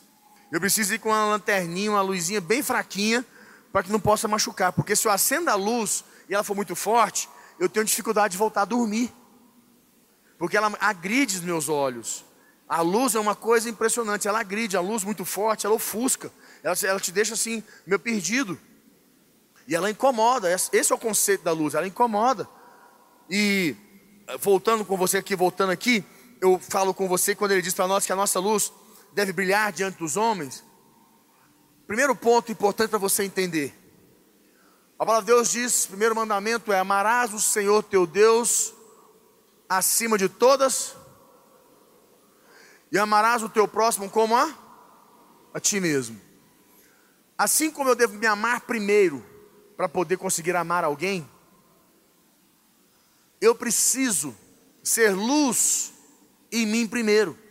Eu 0.52 0.60
preciso 0.60 0.94
ir 0.94 1.00
com 1.00 1.08
uma 1.08 1.26
lanterninha, 1.26 1.90
uma 1.90 2.00
luzinha 2.02 2.40
bem 2.40 2.62
fraquinha, 2.62 3.26
para 3.72 3.82
que 3.82 3.90
não 3.90 3.98
possa 3.98 4.28
machucar. 4.28 4.72
Porque 4.72 4.94
se 4.94 5.08
eu 5.08 5.10
acendo 5.10 5.50
a 5.50 5.56
luz 5.56 6.04
e 6.28 6.34
ela 6.34 6.44
for 6.44 6.54
muito 6.54 6.76
forte, 6.76 7.28
eu 7.58 7.68
tenho 7.68 7.84
dificuldade 7.84 8.32
de 8.32 8.38
voltar 8.38 8.62
a 8.62 8.66
dormir. 8.66 9.12
Porque 10.38 10.56
ela 10.56 10.72
agride 10.78 11.38
os 11.38 11.42
meus 11.42 11.68
olhos. 11.68 12.24
A 12.68 12.82
luz 12.82 13.16
é 13.16 13.18
uma 13.18 13.34
coisa 13.34 13.68
impressionante, 13.68 14.28
ela 14.28 14.38
agride, 14.38 14.76
a 14.76 14.80
luz 14.80 15.02
muito 15.02 15.24
forte, 15.24 15.66
ela 15.66 15.74
ofusca. 15.74 16.30
Ela, 16.62 16.76
ela 16.84 17.00
te 17.00 17.10
deixa 17.10 17.34
assim, 17.34 17.64
meio 17.84 17.98
perdido. 17.98 18.56
E 19.66 19.74
ela 19.74 19.90
incomoda, 19.90 20.52
esse 20.52 20.92
é 20.92 20.94
o 20.94 20.98
conceito 20.98 21.42
da 21.42 21.52
luz, 21.52 21.74
ela 21.74 21.86
incomoda. 21.86 22.48
E 23.28 23.74
voltando 24.40 24.84
com 24.84 24.96
você 24.96 25.18
aqui, 25.18 25.34
voltando 25.34 25.72
aqui, 25.72 26.04
eu 26.40 26.58
falo 26.58 26.94
com 26.94 27.08
você 27.08 27.34
quando 27.34 27.52
ele 27.52 27.62
diz 27.62 27.74
para 27.74 27.88
nós 27.88 28.06
que 28.06 28.12
a 28.12 28.16
nossa 28.16 28.38
luz 28.38 28.72
deve 29.12 29.32
brilhar 29.32 29.72
diante 29.72 29.98
dos 29.98 30.16
homens? 30.16 30.64
Primeiro 31.86 32.14
ponto 32.14 32.52
importante 32.52 32.90
para 32.90 32.98
você 32.98 33.24
entender. 33.24 33.74
A 34.98 35.04
palavra 35.04 35.26
de 35.26 35.32
Deus 35.32 35.50
diz: 35.50 35.86
primeiro 35.86 36.14
mandamento 36.14 36.72
é: 36.72 36.78
amarás 36.78 37.32
o 37.32 37.40
Senhor 37.40 37.82
teu 37.82 38.06
Deus 38.06 38.72
acima 39.68 40.16
de 40.16 40.28
todas, 40.28 40.94
e 42.90 42.98
amarás 42.98 43.42
o 43.42 43.48
teu 43.48 43.66
próximo 43.66 44.08
como 44.08 44.36
a, 44.36 44.54
a 45.52 45.60
ti 45.60 45.80
mesmo. 45.80 46.20
Assim 47.36 47.70
como 47.70 47.90
eu 47.90 47.94
devo 47.94 48.14
me 48.14 48.26
amar 48.26 48.62
primeiro, 48.62 49.24
para 49.76 49.88
poder 49.88 50.16
conseguir 50.16 50.56
amar 50.56 50.84
alguém, 50.84 51.28
eu 53.40 53.54
preciso 53.54 54.34
ser 54.82 55.10
luz 55.14 55.92
em 56.50 56.64
mim 56.64 56.86
primeiro 56.86 57.46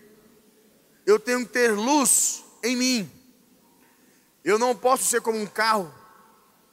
eu 1.05 1.19
tenho 1.19 1.45
que 1.45 1.53
ter 1.53 1.71
luz 1.71 2.43
em 2.63 2.75
mim. 2.75 3.11
Eu 4.43 4.57
não 4.57 4.75
posso 4.75 5.03
ser 5.03 5.21
como 5.21 5.39
um 5.39 5.45
carro 5.45 5.93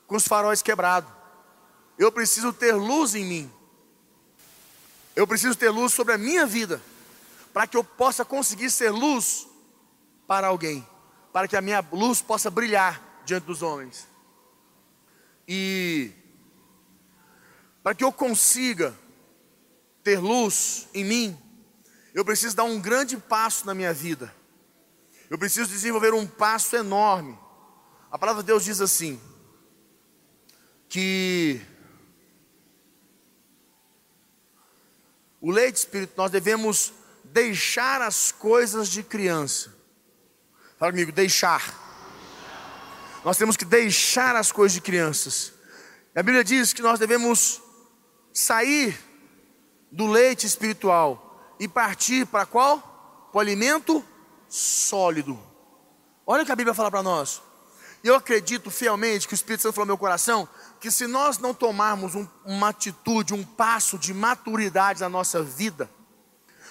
com 0.07 0.17
os 0.17 0.27
faróis 0.27 0.63
quebrados. 0.63 1.11
Eu 1.99 2.11
preciso 2.11 2.53
ter 2.53 2.73
luz 2.73 3.15
em 3.15 3.25
mim. 3.25 3.53
Eu 5.15 5.27
preciso 5.27 5.55
ter 5.55 5.69
luz 5.69 5.93
sobre 5.93 6.15
a 6.15 6.19
minha 6.19 6.47
vida, 6.47 6.83
para 7.53 7.67
que 7.67 7.77
eu 7.77 7.85
possa 7.85 8.25
conseguir 8.25 8.71
ser 8.71 8.91
luz 8.91 9.47
para 10.27 10.47
alguém, 10.47 10.87
para 11.33 11.47
que 11.47 11.55
a 11.55 11.61
minha 11.61 11.87
luz 11.93 12.23
possa 12.23 12.51
brilhar 12.51 13.21
diante 13.27 13.45
dos 13.45 13.61
homens. 13.61 14.09
E 15.55 16.11
para 17.83 17.95
que 17.95 18.03
eu 18.03 18.11
consiga 18.11 18.99
ter 20.03 20.19
luz 20.19 20.89
em 20.95 21.05
mim, 21.05 21.39
eu 22.15 22.25
preciso 22.25 22.57
dar 22.57 22.65
um 22.65 22.81
grande 22.81 23.19
passo 23.19 23.67
na 23.67 23.75
minha 23.75 23.93
vida. 23.93 24.35
Eu 25.29 25.37
preciso 25.37 25.69
desenvolver 25.69 26.15
um 26.15 26.27
passo 26.27 26.75
enorme. 26.75 27.39
A 28.11 28.19
palavra 28.19 28.43
de 28.43 28.47
Deus 28.47 28.65
diz 28.65 28.81
assim: 28.81 29.21
que 30.89 31.61
o 35.39 35.51
leite 35.51 35.77
espírito 35.77 36.15
nós 36.17 36.31
devemos 36.31 36.95
deixar 37.25 38.01
as 38.01 38.33
coisas 38.33 38.89
de 38.89 39.03
criança. 39.03 39.71
Fala 40.79 40.93
comigo, 40.93 41.13
deixar. 41.13 41.82
Nós 43.25 43.37
temos 43.37 43.57
que 43.57 43.64
deixar 43.64 44.35
as 44.35 44.50
coisas 44.50 44.73
de 44.73 44.81
crianças. 44.81 45.52
A 46.14 46.23
Bíblia 46.23 46.43
diz 46.43 46.73
que 46.73 46.83
nós 46.83 46.99
devemos 46.99 47.62
sair 48.33 48.99
do 49.91 50.07
leite 50.07 50.47
espiritual 50.47 51.55
e 51.61 51.69
partir 51.69 52.26
para 52.26 52.45
qual? 52.45 52.81
Para 53.31 53.38
o 53.38 53.41
alimento 53.41 54.05
sólido. 54.49 55.38
Olha 56.26 56.43
o 56.43 56.47
que 56.47 56.52
a 56.52 56.57
Bíblia 56.57 56.75
fala 56.75 56.91
para 56.91 57.02
nós. 57.02 57.41
Eu 58.02 58.17
acredito 58.17 58.71
fielmente 58.71 59.29
que 59.29 59.35
o 59.35 59.37
Espírito 59.37 59.62
Santo 59.62 59.75
falou 59.75 59.87
no 59.87 59.91
meu 59.91 59.99
coração 59.99 60.49
que 60.81 60.91
se 60.91 61.07
nós 61.07 61.38
não 61.38 61.55
tomarmos 61.55 62.17
um, 62.17 62.26
uma 62.45 62.71
atitude, 62.71 63.33
um 63.33 63.45
passo 63.45 63.97
de 63.97 64.12
maturidade 64.12 65.00
na 65.00 65.09
nossa 65.09 65.41
vida, 65.43 65.88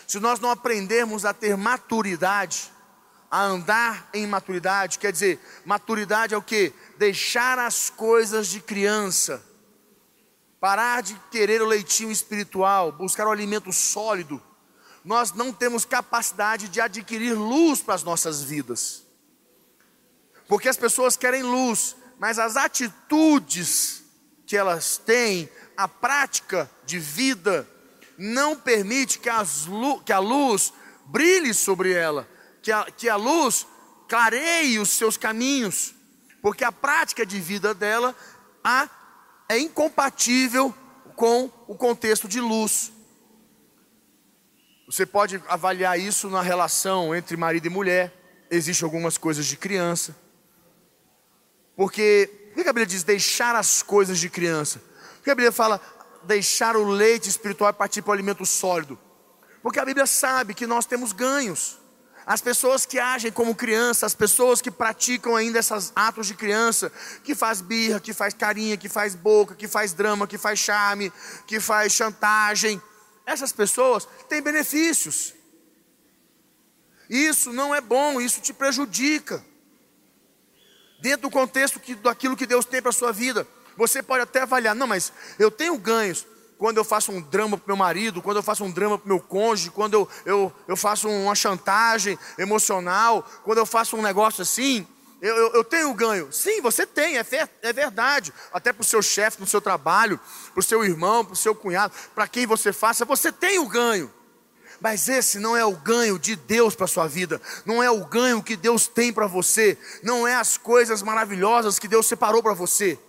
se 0.05 0.19
nós 0.19 0.41
não 0.41 0.51
aprendermos 0.51 1.23
a 1.23 1.33
ter 1.33 1.55
maturidade, 1.55 2.69
a 3.31 3.43
andar 3.43 4.09
em 4.13 4.27
maturidade, 4.27 4.99
quer 4.99 5.11
dizer, 5.11 5.39
maturidade 5.65 6.33
é 6.33 6.37
o 6.37 6.41
que? 6.41 6.73
Deixar 6.97 7.57
as 7.57 7.89
coisas 7.89 8.47
de 8.49 8.59
criança, 8.59 9.41
parar 10.59 11.01
de 11.01 11.15
querer 11.31 11.61
o 11.61 11.67
leitinho 11.67 12.11
espiritual, 12.11 12.91
buscar 12.91 13.25
o 13.25 13.31
alimento 13.31 13.71
sólido 13.71 14.43
nós 15.03 15.33
não 15.33 15.51
temos 15.51 15.83
capacidade 15.83 16.69
de 16.69 16.79
adquirir 16.79 17.33
luz 17.33 17.81
para 17.81 17.95
as 17.95 18.03
nossas 18.03 18.43
vidas. 18.43 19.03
Porque 20.47 20.69
as 20.69 20.77
pessoas 20.77 21.15
querem 21.15 21.43
luz, 21.43 21.95
mas 22.19 22.37
as 22.37 22.55
atitudes 22.55 24.03
que 24.45 24.55
elas 24.55 24.97
têm, 24.97 25.49
a 25.75 25.87
prática 25.87 26.69
de 26.85 26.99
vida, 26.99 27.67
não 28.17 28.55
permite 28.55 29.17
que, 29.17 29.29
as, 29.29 29.65
que 30.05 30.13
a 30.13 30.19
luz 30.19 30.71
brilhe 31.05 31.53
sobre 31.53 31.93
ela, 31.93 32.27
que 32.61 32.71
a, 32.71 32.85
que 32.85 33.09
a 33.09 33.15
luz 33.15 33.65
clareie 34.07 34.79
os 34.79 34.89
seus 34.89 35.17
caminhos, 35.17 35.93
porque 36.41 36.63
a 36.63 36.71
prática 36.71 37.25
de 37.25 37.39
vida 37.39 37.73
dela 37.73 38.15
a, 38.63 38.89
é 39.49 39.57
incompatível 39.57 40.73
com 41.15 41.49
o 41.67 41.75
contexto 41.75 42.27
de 42.27 42.39
luz. 42.39 42.91
Você 44.85 45.05
pode 45.05 45.41
avaliar 45.47 45.99
isso 45.99 46.29
na 46.29 46.41
relação 46.41 47.15
entre 47.15 47.37
marido 47.37 47.65
e 47.67 47.69
mulher. 47.69 48.13
Existem 48.49 48.85
algumas 48.85 49.17
coisas 49.17 49.45
de 49.45 49.55
criança. 49.55 50.15
Porque, 51.75 52.51
por 52.53 52.63
que 52.63 52.69
a 52.69 52.73
Bíblia 52.73 52.85
diz 52.85 53.03
deixar 53.03 53.55
as 53.55 53.81
coisas 53.81 54.19
de 54.19 54.29
criança? 54.29 54.79
Por 55.17 55.23
que 55.23 55.31
a 55.31 55.35
Bíblia 55.35 55.51
fala 55.51 55.79
deixar 56.23 56.75
o 56.75 56.83
leite 56.83 57.29
espiritual 57.29 57.69
e 57.69 57.73
partir 57.73 58.01
para 58.01 58.09
o 58.09 58.13
alimento 58.13 58.45
sólido? 58.45 58.99
Porque 59.63 59.79
a 59.79 59.85
Bíblia 59.85 60.05
sabe 60.05 60.53
que 60.53 60.67
nós 60.67 60.85
temos 60.85 61.13
ganhos. 61.13 61.80
As 62.31 62.39
pessoas 62.39 62.85
que 62.85 62.97
agem 62.97 63.29
como 63.29 63.53
criança, 63.53 64.05
as 64.05 64.15
pessoas 64.15 64.61
que 64.61 64.71
praticam 64.71 65.35
ainda 65.35 65.59
esses 65.59 65.91
atos 65.93 66.27
de 66.27 66.33
criança, 66.33 66.89
que 67.25 67.35
faz 67.35 67.59
birra, 67.59 67.99
que 67.99 68.13
faz 68.13 68.33
carinha, 68.33 68.77
que 68.77 68.87
faz 68.87 69.15
boca, 69.15 69.53
que 69.53 69.67
faz 69.67 69.91
drama, 69.91 70.25
que 70.25 70.37
faz 70.37 70.57
charme, 70.57 71.11
que 71.45 71.59
faz 71.59 71.91
chantagem, 71.91 72.81
essas 73.25 73.51
pessoas 73.51 74.07
têm 74.29 74.41
benefícios. 74.41 75.33
Isso 77.09 77.51
não 77.51 77.75
é 77.75 77.81
bom, 77.81 78.21
isso 78.21 78.39
te 78.39 78.53
prejudica. 78.53 79.43
Dentro 81.01 81.23
do 81.23 81.29
contexto 81.29 81.81
que, 81.81 81.95
daquilo 81.95 82.37
que 82.37 82.45
Deus 82.45 82.63
tem 82.63 82.81
para 82.81 82.91
a 82.91 82.93
sua 82.93 83.11
vida, 83.11 83.45
você 83.75 84.01
pode 84.01 84.23
até 84.23 84.43
avaliar, 84.43 84.73
não, 84.73 84.87
mas 84.87 85.11
eu 85.37 85.51
tenho 85.51 85.77
ganhos, 85.77 86.25
quando 86.61 86.77
eu 86.77 86.83
faço 86.83 87.11
um 87.11 87.19
drama 87.19 87.57
para 87.57 87.65
meu 87.65 87.75
marido, 87.75 88.21
quando 88.21 88.37
eu 88.37 88.43
faço 88.43 88.63
um 88.63 88.69
drama 88.69 88.95
para 88.95 89.07
meu 89.07 89.19
cônjuge, 89.19 89.71
quando 89.71 89.95
eu, 89.95 90.09
eu, 90.23 90.53
eu 90.67 90.77
faço 90.77 91.09
uma 91.09 91.33
chantagem 91.33 92.19
emocional, 92.37 93.27
quando 93.43 93.57
eu 93.57 93.65
faço 93.65 93.97
um 93.97 94.01
negócio 94.03 94.43
assim, 94.43 94.85
eu, 95.19 95.35
eu, 95.35 95.53
eu 95.53 95.63
tenho 95.63 95.91
ganho. 95.95 96.31
Sim, 96.31 96.61
você 96.61 96.85
tem, 96.85 97.17
é, 97.17 97.25
é 97.63 97.73
verdade. 97.73 98.31
Até 98.53 98.71
para 98.71 98.83
o 98.83 98.85
seu 98.85 99.01
chefe 99.01 99.41
no 99.41 99.47
seu 99.47 99.59
trabalho, 99.59 100.19
para 100.53 100.59
o 100.59 100.63
seu 100.63 100.85
irmão, 100.85 101.25
para 101.25 101.33
o 101.33 101.35
seu 101.35 101.55
cunhado, 101.55 101.95
para 102.13 102.27
quem 102.27 102.45
você 102.45 102.71
faça, 102.71 103.05
você 103.05 103.31
tem 103.31 103.57
o 103.57 103.67
ganho. 103.67 104.13
Mas 104.79 105.09
esse 105.09 105.39
não 105.39 105.57
é 105.57 105.65
o 105.65 105.75
ganho 105.75 106.19
de 106.19 106.35
Deus 106.35 106.75
para 106.75 106.85
a 106.85 106.87
sua 106.87 107.07
vida, 107.07 107.41
não 107.65 107.81
é 107.81 107.89
o 107.89 108.05
ganho 108.05 108.43
que 108.43 108.55
Deus 108.55 108.87
tem 108.87 109.11
para 109.11 109.25
você, 109.25 109.79
não 110.03 110.27
é 110.27 110.35
as 110.35 110.57
coisas 110.57 111.01
maravilhosas 111.01 111.79
que 111.79 111.87
Deus 111.87 112.05
separou 112.05 112.43
para 112.43 112.53
você. 112.53 112.99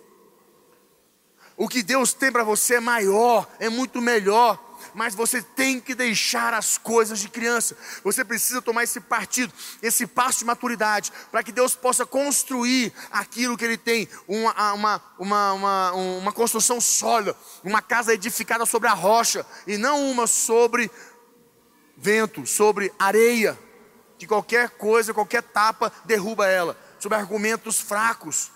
O 1.55 1.67
que 1.67 1.83
Deus 1.83 2.13
tem 2.13 2.31
para 2.31 2.43
você 2.43 2.75
é 2.75 2.79
maior, 2.79 3.47
é 3.59 3.69
muito 3.69 4.01
melhor, 4.01 4.59
mas 4.93 5.15
você 5.15 5.41
tem 5.41 5.79
que 5.79 5.95
deixar 5.95 6.53
as 6.53 6.77
coisas 6.77 7.19
de 7.19 7.29
criança. 7.29 7.77
Você 8.03 8.25
precisa 8.25 8.61
tomar 8.61 8.83
esse 8.83 8.99
partido, 8.99 9.53
esse 9.81 10.05
passo 10.07 10.39
de 10.39 10.45
maturidade, 10.45 11.11
para 11.31 11.43
que 11.43 11.51
Deus 11.51 11.75
possa 11.75 12.05
construir 12.05 12.93
aquilo 13.11 13.57
que 13.57 13.65
Ele 13.65 13.77
tem, 13.77 14.07
uma, 14.27 14.73
uma, 14.73 15.01
uma, 15.19 15.53
uma, 15.53 15.91
uma 15.93 16.31
construção 16.31 16.81
sólida, 16.81 17.35
uma 17.63 17.81
casa 17.81 18.13
edificada 18.13 18.65
sobre 18.65 18.89
a 18.89 18.93
rocha, 18.93 19.45
e 19.67 19.77
não 19.77 20.09
uma 20.09 20.27
sobre 20.27 20.89
vento, 21.95 22.45
sobre 22.45 22.91
areia, 22.97 23.57
que 24.17 24.27
qualquer 24.27 24.69
coisa, 24.71 25.13
qualquer 25.13 25.43
tapa 25.43 25.91
derruba 26.05 26.47
ela, 26.47 26.77
sobre 26.99 27.17
argumentos 27.17 27.79
fracos. 27.79 28.51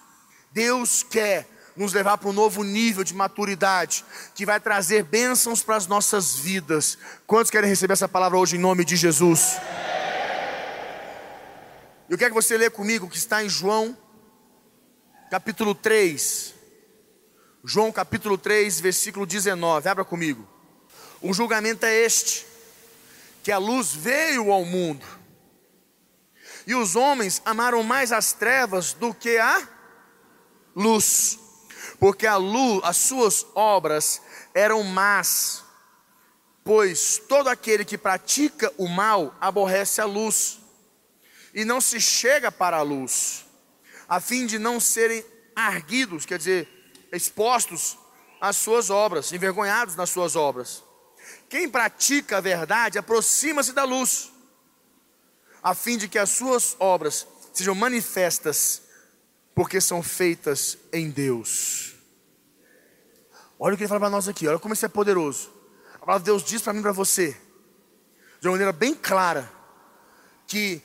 Deus 0.52 1.04
quer 1.04 1.57
nos 1.78 1.94
levar 1.94 2.18
para 2.18 2.30
um 2.30 2.34
novo 2.34 2.64
nível 2.64 3.04
de 3.04 3.14
maturidade, 3.14 4.04
que 4.34 4.46
vai 4.46 4.60
trazer 4.60 5.04
bênçãos 5.04 5.62
para 5.62 5.76
as 5.76 5.88
nossas 5.88 6.36
vidas. 6.36 6.98
Quantos 7.26 7.52
querem 7.52 7.70
receber 7.70 7.94
essa 7.94 8.10
palavra 8.10 8.38
hoje 8.38 8.56
em 8.56 8.60
nome 8.60 8.84
de 8.84 8.96
Jesus? 8.96 9.58
Eu 12.10 12.18
quero 12.18 12.34
que 12.34 12.42
você 12.42 12.58
lê 12.58 12.70
comigo 12.70 13.10
que 13.10 13.18
está 13.18 13.44
em 13.44 13.50
João, 13.50 13.96
capítulo 15.30 15.76
3. 15.76 16.54
João 17.64 17.92
capítulo 17.92 18.38
3, 18.38 18.80
versículo 18.80 19.26
19. 19.26 19.90
Abra 19.90 20.06
comigo. 20.06 20.48
O 21.22 21.34
julgamento 21.34 21.86
é 21.86 21.94
este: 21.94 22.46
que 23.44 23.52
a 23.52 23.58
luz 23.58 23.94
veio 23.94 24.52
ao 24.52 24.66
mundo, 24.66 25.06
e 26.66 26.74
os 26.74 26.96
homens 26.96 27.42
amaram 27.46 27.84
mais 27.84 28.12
as 28.12 28.34
trevas 28.34 28.94
do 28.94 29.14
que 29.14 29.38
a 29.38 29.68
luz, 30.76 31.40
porque 32.00 32.28
a 32.28 32.38
luz, 32.38 32.82
as 32.84 32.98
suas 32.98 33.46
obras 33.56 34.22
eram 34.54 34.84
más. 34.84 35.64
Pois 36.64 37.22
todo 37.28 37.48
aquele 37.48 37.86
que 37.86 37.98
pratica 37.98 38.72
o 38.78 38.88
mal 38.88 39.36
aborrece 39.40 40.02
a 40.02 40.06
luz 40.06 40.60
e 41.54 41.64
não 41.64 41.80
se 41.80 42.00
chega 42.00 42.52
para 42.52 42.78
a 42.78 42.82
luz, 42.82 43.46
a 44.08 44.20
fim 44.20 44.46
de 44.46 44.60
não 44.60 44.80
serem 44.80 45.24
arguidos, 45.56 46.26
quer 46.26 46.38
dizer, 46.38 46.68
expostos 47.12 47.98
às 48.40 48.58
suas 48.58 48.90
obras, 48.90 49.32
envergonhados 49.32 49.96
nas 49.96 50.10
suas 50.10 50.36
obras. 50.36 50.84
Quem 51.50 51.70
pratica 51.70 52.38
a 52.38 52.42
verdade 52.42 53.00
aproxima-se 53.00 53.74
da 53.74 53.84
luz, 53.84 54.32
a 55.64 55.74
fim 55.74 55.98
de 55.98 56.08
que 56.08 56.20
as 56.20 56.30
suas 56.30 56.76
obras 56.80 57.26
sejam 57.54 57.74
manifestas 57.74 58.84
porque 59.56 59.82
são 59.82 60.04
feitas 60.04 60.78
em 60.94 61.10
Deus. 61.10 61.87
Olha 63.60 63.74
o 63.74 63.78
que 63.78 63.84
ele 63.84 63.88
fala 63.88 64.00
para 64.00 64.10
nós 64.10 64.28
aqui, 64.28 64.48
olha 64.48 64.60
como 64.60 64.74
isso 64.74 64.86
é 64.86 64.90
poderoso. 64.90 65.52
A 65.96 66.00
palavra 66.00 66.20
de 66.20 66.26
Deus 66.26 66.44
diz 66.44 66.62
para 66.62 66.74
mim 66.74 66.80
e 66.80 66.84
para 66.84 66.92
você, 66.92 67.36
de 68.40 68.48
uma 68.48 68.52
maneira 68.52 68.72
bem 68.72 68.94
clara, 68.94 69.52
que 70.46 70.82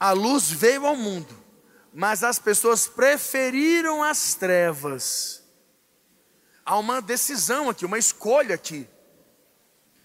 a 0.00 0.12
luz 0.12 0.50
veio 0.50 0.86
ao 0.86 0.96
mundo, 0.96 1.34
mas 1.92 2.24
as 2.24 2.38
pessoas 2.38 2.86
preferiram 2.86 4.02
as 4.02 4.34
trevas. 4.34 5.42
Há 6.64 6.78
uma 6.78 7.00
decisão 7.02 7.68
aqui, 7.68 7.84
uma 7.84 7.98
escolha 7.98 8.54
aqui. 8.54 8.88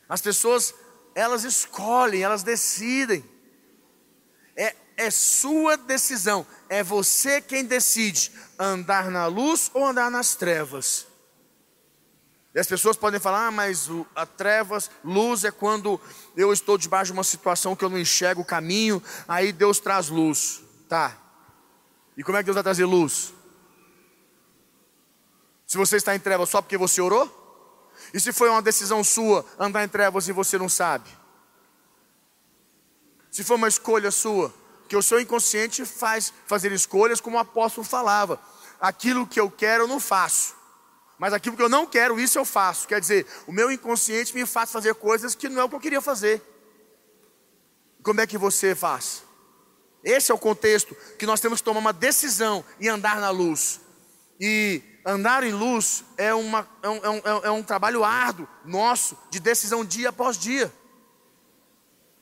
As 0.08 0.22
pessoas, 0.22 0.74
elas 1.16 1.44
escolhem, 1.44 2.22
elas 2.22 2.44
decidem. 2.44 3.24
É, 4.56 4.76
é 4.98 5.10
sua 5.10 5.78
decisão. 5.78 6.46
É 6.68 6.84
você 6.84 7.42
quem 7.42 7.64
decide 7.64 8.32
andar 8.58 9.10
na 9.10 9.26
luz 9.26 9.72
ou 9.74 9.86
andar 9.86 10.12
nas 10.12 10.36
trevas. 10.36 11.09
E 12.54 12.60
as 12.60 12.68
pessoas 12.68 12.98
podem 12.98 13.20
falar, 13.20 13.48
ah, 13.48 13.52
mas 13.52 13.90
a 14.16 14.26
trevas, 14.26 14.90
luz 15.04 15.44
é 15.44 15.52
quando 15.52 16.02
eu 16.36 16.52
estou 16.52 16.78
debaixo 16.78 17.12
de 17.12 17.18
uma 17.18 17.24
situação 17.24 17.76
que 17.76 17.86
eu 17.86 17.90
não 17.90 18.00
enxergo 18.00 18.42
o 18.42 18.46
caminho, 18.46 19.02
aí 19.28 19.52
Deus 19.52 19.80
traz 19.80 20.10
luz. 20.10 20.62
Tá. 20.88 21.16
E 22.18 22.24
como 22.24 22.38
é 22.38 22.42
que 22.42 22.46
Deus 22.46 22.56
vai 22.56 22.64
trazer 22.64 22.86
luz? 22.86 23.34
Se 25.68 25.78
você 25.78 25.98
está 25.98 26.16
em 26.16 26.20
trevas 26.20 26.50
só 26.50 26.62
porque 26.62 26.78
você 26.78 27.00
orou? 27.00 27.36
E 28.14 28.20
se 28.20 28.34
foi 28.34 28.50
uma 28.50 28.62
decisão 28.62 29.04
sua 29.04 29.46
andar 29.60 29.84
em 29.84 29.88
trevas 29.88 30.28
e 30.28 30.32
você 30.32 30.58
não 30.58 30.68
sabe? 30.68 31.08
Se 33.30 33.44
foi 33.44 33.56
uma 33.56 33.68
escolha 33.68 34.10
sua, 34.10 34.52
que 34.88 34.98
o 34.98 35.04
seu 35.04 35.20
inconsciente 35.20 35.86
faz 35.86 36.34
fazer 36.48 36.72
escolhas 36.72 37.22
como 37.22 37.38
o 37.38 37.40
apóstolo 37.40 37.86
falava. 37.86 38.42
Aquilo 38.82 39.28
que 39.28 39.40
eu 39.40 39.52
quero 39.52 39.84
eu 39.84 39.88
não 39.88 40.00
faço. 40.00 40.56
Mas 41.20 41.34
aquilo 41.34 41.58
que 41.58 41.62
eu 41.62 41.70
não 41.70 41.86
quero, 41.86 42.20
isso 42.20 42.40
eu 42.40 42.46
faço. 42.46 42.88
Quer 42.88 43.02
dizer, 43.02 43.28
o 43.46 43.52
meu 43.52 43.70
inconsciente 43.70 44.34
me 44.34 44.46
faz 44.46 44.72
fazer 44.72 44.96
coisas 44.96 45.36
que 45.36 45.50
não 45.50 45.62
é 45.62 45.66
o 45.66 45.70
que 45.70 45.76
eu 45.76 45.80
queria 45.80 46.02
fazer. 46.02 46.42
Como 48.02 48.22
é 48.22 48.26
que 48.26 48.38
você 48.38 48.74
faz? 48.74 49.22
Esse 50.02 50.32
é 50.32 50.34
o 50.34 50.40
contexto 50.40 50.96
que 51.18 51.26
nós 51.26 51.42
temos 51.42 51.60
que 51.60 51.66
tomar 51.66 51.82
uma 51.82 51.92
decisão 51.92 52.64
e 52.80 52.88
andar 52.88 53.20
na 53.20 53.30
luz. 53.30 53.82
E 54.40 54.82
andar 55.06 55.44
em 55.44 55.52
luz 55.52 56.06
é, 56.16 56.34
uma, 56.34 56.66
é, 56.82 56.90
um, 56.90 56.98
é, 57.04 57.10
um, 57.10 57.38
é 57.44 57.52
um 57.52 57.62
trabalho 57.62 58.06
árduo 58.06 58.48
nosso, 58.64 59.18
de 59.30 59.42
decisão 59.42 59.84
dia 59.84 60.10
após 60.10 60.38
dia 60.38 60.74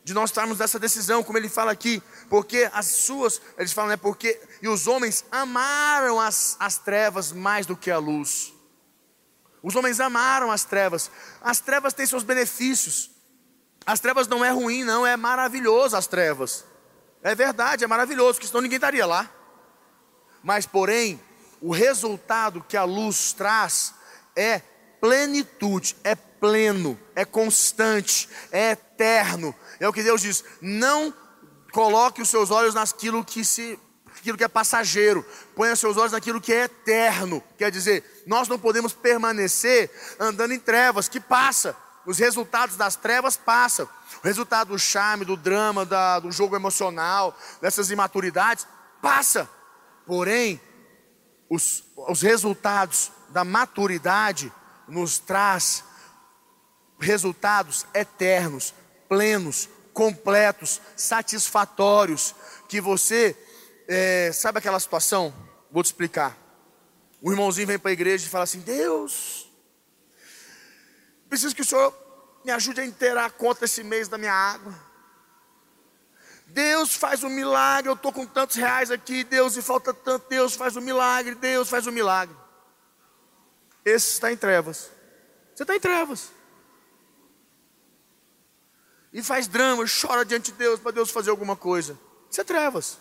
de 0.04 0.14
nós 0.14 0.30
estarmos 0.30 0.58
nessa 0.58 0.80
decisão, 0.80 1.22
como 1.22 1.38
ele 1.38 1.50
fala 1.50 1.70
aqui, 1.70 2.02
porque 2.30 2.70
as 2.72 2.86
suas, 2.86 3.42
eles 3.58 3.74
falam, 3.74 3.90
né, 3.90 3.98
porque, 3.98 4.40
e 4.62 4.70
os 4.70 4.88
homens 4.88 5.26
amaram 5.30 6.18
as, 6.18 6.56
as 6.62 6.78
trevas 6.78 7.34
mais 7.34 7.66
do 7.66 7.76
que 7.76 7.92
a 7.92 7.98
luz. 7.98 8.54
Os 9.62 9.76
homens 9.76 10.00
amaram 10.00 10.52
as 10.52 10.64
trevas, 10.64 11.10
as 11.42 11.60
trevas 11.60 11.94
têm 11.94 12.06
seus 12.06 12.24
benefícios, 12.24 13.12
as 13.86 14.00
trevas 14.00 14.28
não 14.28 14.44
é 14.44 14.52
ruim, 14.52 14.84
não, 14.84 15.06
é 15.06 15.18
maravilhoso 15.18 15.96
as 15.96 16.08
trevas, 16.08 16.66
é 17.24 17.34
verdade, 17.34 17.84
é 17.84 17.88
maravilhoso, 17.88 18.34
porque 18.34 18.48
senão 18.48 18.62
ninguém 18.62 18.78
estaria 18.78 19.06
lá, 19.06 19.30
mas 20.44 20.66
porém, 20.66 21.20
o 21.62 21.72
resultado 21.72 22.64
que 22.68 22.78
a 22.78 22.84
luz 22.84 23.34
traz 23.34 23.94
é 24.36 24.60
plenitude, 25.02 25.96
é 26.04 26.16
pleno, 26.16 27.00
é 27.16 27.26
constante, 27.26 28.30
é 28.52 28.72
eterno, 28.72 29.54
é 29.80 29.88
o 29.88 29.94
que 29.94 30.04
Deus 30.04 30.22
diz: 30.22 30.44
não 30.62 31.14
coloque 31.72 32.22
os 32.22 32.30
seus 32.30 32.52
olhos 32.52 32.74
naquilo 32.74 33.26
que 33.26 33.44
se 33.44 33.80
aquilo 34.28 34.38
que 34.38 34.44
é 34.44 34.50
passageiro, 34.50 35.26
ponha 35.56 35.74
seus 35.74 35.96
olhos 35.96 36.12
naquilo 36.12 36.42
que 36.42 36.52
é 36.52 36.64
eterno. 36.64 37.42
Quer 37.58 37.72
dizer, 37.72 38.24
nós 38.28 38.50
não 38.50 38.60
podemos 38.60 38.92
permanecer 38.92 39.90
andando 40.20 40.54
em 40.54 40.60
trevas, 40.60 41.08
que 41.08 41.20
passa. 41.20 41.76
Os 42.06 42.18
resultados 42.18 42.76
das 42.76 42.98
trevas 42.98 43.38
passam. 43.38 43.88
O 44.22 44.28
resultado 44.28 44.70
do 44.70 44.80
charme, 44.80 45.24
do 45.24 45.38
drama, 45.38 45.86
da, 45.86 46.20
do 46.20 46.30
jogo 46.30 46.58
emocional, 46.58 47.38
dessas 47.62 47.90
imaturidades, 47.90 48.68
passa. 49.02 49.50
Porém, 50.06 50.60
os, 51.50 51.86
os 51.96 52.22
resultados 52.22 53.12
da 53.30 53.46
maturidade 53.46 54.52
nos 54.90 55.20
traz 55.20 55.86
resultados 57.00 57.86
eternos, 57.94 58.74
plenos, 59.08 59.70
completos, 59.94 60.82
satisfatórios, 60.96 62.36
que 62.68 62.82
você, 62.82 63.36
é, 63.88 64.32
sabe 64.34 64.60
aquela 64.60 64.80
situação? 64.80 65.34
Vou 65.72 65.82
te 65.82 65.88
explicar. 65.88 66.38
O 67.22 67.32
irmãozinho 67.32 67.68
vem 67.68 67.80
para 67.80 67.90
a 67.90 67.94
igreja 67.94 68.26
e 68.26 68.30
fala 68.30 68.44
assim: 68.44 68.60
Deus, 68.60 69.50
preciso 71.30 71.56
que 71.56 71.62
o 71.62 71.66
Senhor 71.66 71.94
me 72.44 72.52
ajude 72.52 72.82
a 72.82 72.86
inteirar 72.86 73.26
a 73.26 73.30
conta 73.30 73.66
esse 73.66 73.84
mês 73.84 74.08
da 74.08 74.18
minha 74.18 74.34
água. 74.34 74.74
Deus 76.48 76.96
faz 76.96 77.24
um 77.24 77.30
milagre, 77.30 77.90
eu 77.90 77.96
estou 77.96 78.12
com 78.12 78.26
tantos 78.26 78.56
reais 78.56 78.90
aqui, 78.90 79.24
Deus, 79.24 79.58
e 79.58 79.62
falta 79.62 79.94
tanto, 79.94 80.30
Deus 80.30 80.56
faz 80.56 80.76
um 80.78 80.82
milagre, 80.82 81.36
Deus 81.36 81.70
faz 81.70 81.86
um 81.88 81.92
milagre. 81.92 82.36
Esse 83.84 84.14
está 84.14 84.32
em 84.32 84.38
trevas. 84.38 84.90
Você 85.54 85.64
está 85.64 85.76
em 85.76 85.80
trevas. 85.80 86.30
E 89.12 89.22
faz 89.24 89.48
drama, 89.48 89.84
chora 89.86 90.24
diante 90.24 90.52
de 90.52 90.58
Deus 90.58 90.80
para 90.80 90.92
Deus 90.92 91.10
fazer 91.10 91.32
alguma 91.32 91.56
coisa. 91.56 91.98
Isso 92.30 92.40
é 92.40 92.44
trevas. 92.44 92.98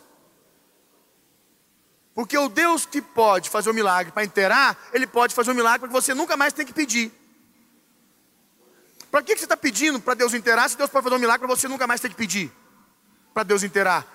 Porque 2.17 2.39
o 2.39 2.49
Deus 2.49 2.87
que 2.87 3.03
pode 3.03 3.51
fazer 3.51 3.69
um 3.69 3.75
milagre 3.75 4.11
para 4.11 4.25
inteirar, 4.25 4.75
Ele 4.91 5.07
pode 5.07 5.35
fazer 5.35 5.51
um 5.51 5.55
milagre 5.55 5.81
para 5.81 5.89
que 5.89 5.93
você 5.93 6.15
nunca 6.15 6.35
mais 6.35 6.51
tenha 6.51 6.65
que 6.65 6.73
pedir. 6.73 7.13
Para 9.11 9.23
que 9.23 9.37
você 9.37 9.45
está 9.45 9.55
pedindo 9.55 10.01
para 10.01 10.15
Deus 10.15 10.33
inteirar 10.33 10.67
se 10.71 10.79
Deus 10.79 10.89
pode 10.89 11.05
fazer 11.05 11.15
um 11.15 11.19
milagre 11.19 11.47
para 11.47 11.55
você 11.55 11.69
nunca 11.69 11.87
mais 11.87 12.01
ter 12.01 12.09
que 12.09 12.15
pedir? 12.15 12.51
Para 13.35 13.43
Deus 13.43 13.63
inteirar. 13.63 14.07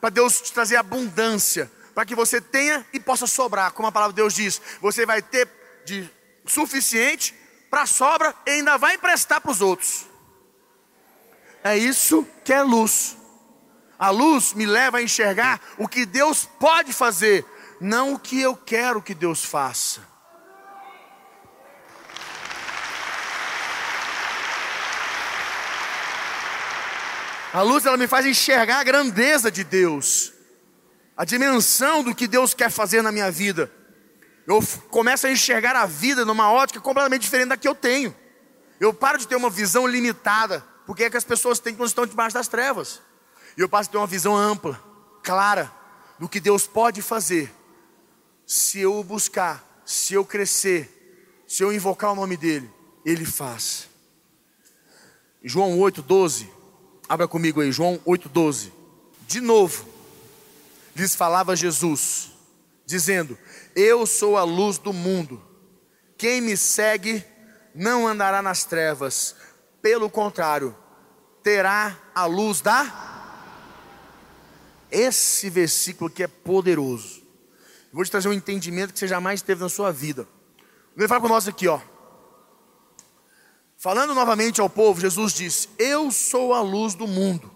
Para 0.00 0.10
Deus 0.10 0.40
te 0.40 0.52
trazer 0.52 0.76
abundância. 0.76 1.68
Para 1.92 2.06
que 2.06 2.14
você 2.14 2.40
tenha 2.40 2.86
e 2.92 3.00
possa 3.00 3.26
sobrar. 3.26 3.72
Como 3.72 3.88
a 3.88 3.92
palavra 3.92 4.12
de 4.12 4.22
Deus 4.22 4.34
diz. 4.34 4.62
Você 4.80 5.04
vai 5.04 5.20
ter 5.20 5.48
de 5.84 6.08
suficiente 6.46 7.34
para 7.68 7.86
sobra 7.86 8.32
e 8.46 8.50
ainda 8.50 8.78
vai 8.78 8.94
emprestar 8.94 9.40
para 9.40 9.50
os 9.50 9.60
outros. 9.60 10.06
É 11.64 11.76
isso 11.76 12.24
que 12.44 12.52
é 12.52 12.62
luz. 12.62 13.16
A 14.02 14.10
luz 14.10 14.52
me 14.52 14.66
leva 14.66 14.98
a 14.98 15.02
enxergar 15.04 15.60
o 15.78 15.86
que 15.86 16.04
Deus 16.04 16.44
pode 16.44 16.92
fazer, 16.92 17.46
não 17.80 18.14
o 18.14 18.18
que 18.18 18.40
eu 18.40 18.56
quero 18.56 19.00
que 19.00 19.14
Deus 19.14 19.44
faça. 19.44 20.00
A 27.52 27.62
luz 27.62 27.86
ela 27.86 27.96
me 27.96 28.08
faz 28.08 28.26
enxergar 28.26 28.80
a 28.80 28.82
grandeza 28.82 29.52
de 29.52 29.62
Deus, 29.62 30.32
a 31.16 31.24
dimensão 31.24 32.02
do 32.02 32.12
que 32.12 32.26
Deus 32.26 32.54
quer 32.54 32.72
fazer 32.72 33.02
na 33.02 33.12
minha 33.12 33.30
vida. 33.30 33.70
Eu 34.48 34.60
começo 34.90 35.28
a 35.28 35.30
enxergar 35.30 35.76
a 35.76 35.86
vida 35.86 36.24
numa 36.24 36.50
ótica 36.50 36.80
completamente 36.80 37.22
diferente 37.22 37.50
da 37.50 37.56
que 37.56 37.68
eu 37.68 37.74
tenho. 37.76 38.12
Eu 38.80 38.92
paro 38.92 39.16
de 39.16 39.28
ter 39.28 39.36
uma 39.36 39.48
visão 39.48 39.86
limitada, 39.86 40.66
porque 40.88 41.04
é 41.04 41.10
que 41.10 41.16
as 41.16 41.22
pessoas 41.22 41.60
têm 41.60 41.76
quando 41.76 41.86
estão 41.86 42.04
debaixo 42.04 42.34
das 42.34 42.48
trevas. 42.48 43.00
E 43.56 43.60
eu 43.60 43.68
passo 43.68 43.88
a 43.88 43.92
ter 43.92 43.98
uma 43.98 44.06
visão 44.06 44.36
ampla, 44.36 44.82
clara, 45.22 45.72
do 46.18 46.28
que 46.28 46.40
Deus 46.40 46.66
pode 46.66 47.02
fazer, 47.02 47.52
se 48.46 48.80
eu 48.80 48.98
o 48.98 49.04
buscar, 49.04 49.82
se 49.84 50.14
eu 50.14 50.24
crescer, 50.24 51.44
se 51.46 51.62
eu 51.62 51.72
invocar 51.72 52.12
o 52.12 52.14
nome 52.14 52.36
dEle, 52.36 52.70
Ele 53.04 53.24
faz. 53.24 53.88
João 55.42 55.78
8,12, 55.78 56.48
abra 57.08 57.26
comigo 57.26 57.60
aí, 57.60 57.72
João 57.72 57.98
8,12. 58.06 58.70
De 59.26 59.40
novo, 59.40 59.86
lhes 60.94 61.14
falava 61.14 61.56
Jesus, 61.56 62.30
dizendo: 62.86 63.36
Eu 63.74 64.06
sou 64.06 64.36
a 64.36 64.44
luz 64.44 64.78
do 64.78 64.92
mundo, 64.92 65.42
quem 66.16 66.40
me 66.40 66.56
segue 66.56 67.24
não 67.74 68.06
andará 68.06 68.40
nas 68.40 68.64
trevas, 68.64 69.34
pelo 69.80 70.08
contrário, 70.08 70.76
terá 71.42 71.98
a 72.14 72.26
luz 72.26 72.60
da. 72.60 73.11
Esse 74.92 75.48
versículo 75.48 76.10
aqui 76.10 76.22
é 76.22 76.28
poderoso. 76.28 77.22
vou 77.90 78.04
te 78.04 78.10
trazer 78.10 78.28
um 78.28 78.32
entendimento 78.32 78.92
que 78.92 78.98
você 78.98 79.08
jamais 79.08 79.40
teve 79.40 79.62
na 79.62 79.70
sua 79.70 79.90
vida. 79.90 80.28
Vem 80.94 81.08
falar 81.08 81.22
com 81.22 81.28
nós 81.28 81.48
aqui, 81.48 81.66
ó. 81.66 81.80
Falando 83.78 84.14
novamente 84.14 84.60
ao 84.60 84.68
povo, 84.68 85.00
Jesus 85.00 85.32
disse: 85.32 85.68
Eu 85.78 86.10
sou 86.10 86.52
a 86.52 86.60
luz 86.60 86.94
do 86.94 87.06
mundo. 87.06 87.50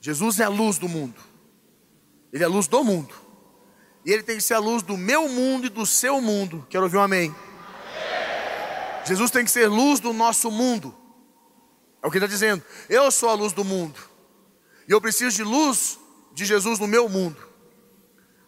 Jesus 0.00 0.38
é 0.38 0.44
a 0.44 0.50
luz 0.50 0.78
do 0.78 0.86
mundo. 0.86 1.18
Ele 2.30 2.42
é 2.42 2.46
a 2.46 2.50
luz 2.50 2.68
do 2.68 2.84
mundo. 2.84 3.14
E 4.04 4.12
ele 4.12 4.22
tem 4.22 4.36
que 4.36 4.42
ser 4.42 4.54
a 4.54 4.58
luz 4.58 4.82
do 4.82 4.98
meu 4.98 5.28
mundo 5.30 5.66
e 5.66 5.70
do 5.70 5.86
seu 5.86 6.20
mundo. 6.20 6.66
Quero 6.68 6.84
ouvir 6.84 6.98
um 6.98 7.02
amém. 7.02 7.30
amém. 7.30 9.06
Jesus 9.06 9.30
tem 9.30 9.46
que 9.46 9.50
ser 9.50 9.66
luz 9.66 9.98
do 9.98 10.12
nosso 10.12 10.50
mundo. 10.50 10.94
É 12.02 12.06
o 12.06 12.10
que 12.10 12.18
ele 12.18 12.26
está 12.26 12.32
dizendo. 12.32 12.62
Eu 12.88 13.10
sou 13.10 13.30
a 13.30 13.34
luz 13.34 13.54
do 13.54 13.64
mundo. 13.64 13.98
E 14.86 14.92
eu 14.92 15.00
preciso 15.00 15.34
de 15.34 15.42
luz 15.42 15.98
de 16.38 16.44
Jesus 16.44 16.78
no 16.78 16.86
meu 16.86 17.08
mundo. 17.08 17.36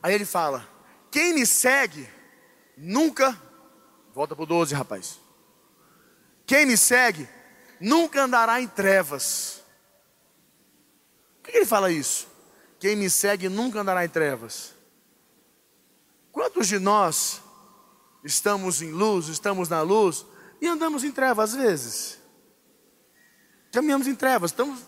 Aí 0.00 0.14
ele 0.14 0.24
fala: 0.24 0.66
Quem 1.11 1.35
me 1.35 1.44
segue 1.44 2.09
nunca. 2.76 3.37
Volta 4.14 4.37
para 4.37 4.44
o 4.44 4.46
12, 4.46 4.74
rapaz. 4.76 5.18
Quem 6.46 6.64
me 6.66 6.76
segue 6.76 7.29
nunca 7.81 8.22
andará 8.22 8.61
em 8.61 8.68
trevas. 8.68 9.61
Por 11.42 11.50
que 11.50 11.57
ele 11.59 11.66
fala 11.66 11.90
isso? 11.90 12.29
Quem 12.79 12.94
me 12.94 13.11
segue 13.11 13.48
nunca 13.48 13.81
andará 13.81 14.05
em 14.05 14.09
trevas. 14.09 14.72
Quantos 16.31 16.68
de 16.68 16.79
nós 16.79 17.40
estamos 18.22 18.81
em 18.83 18.92
luz, 18.92 19.26
estamos 19.26 19.68
na 19.68 19.83
luz 19.83 20.24
e 20.61 20.68
andamos 20.68 21.03
em 21.03 21.11
trevas 21.11 21.55
às 21.55 21.61
vezes? 21.61 22.18
Caminhamos 23.72 24.07
em 24.07 24.14
trevas, 24.14 24.53
estamos 24.53 24.81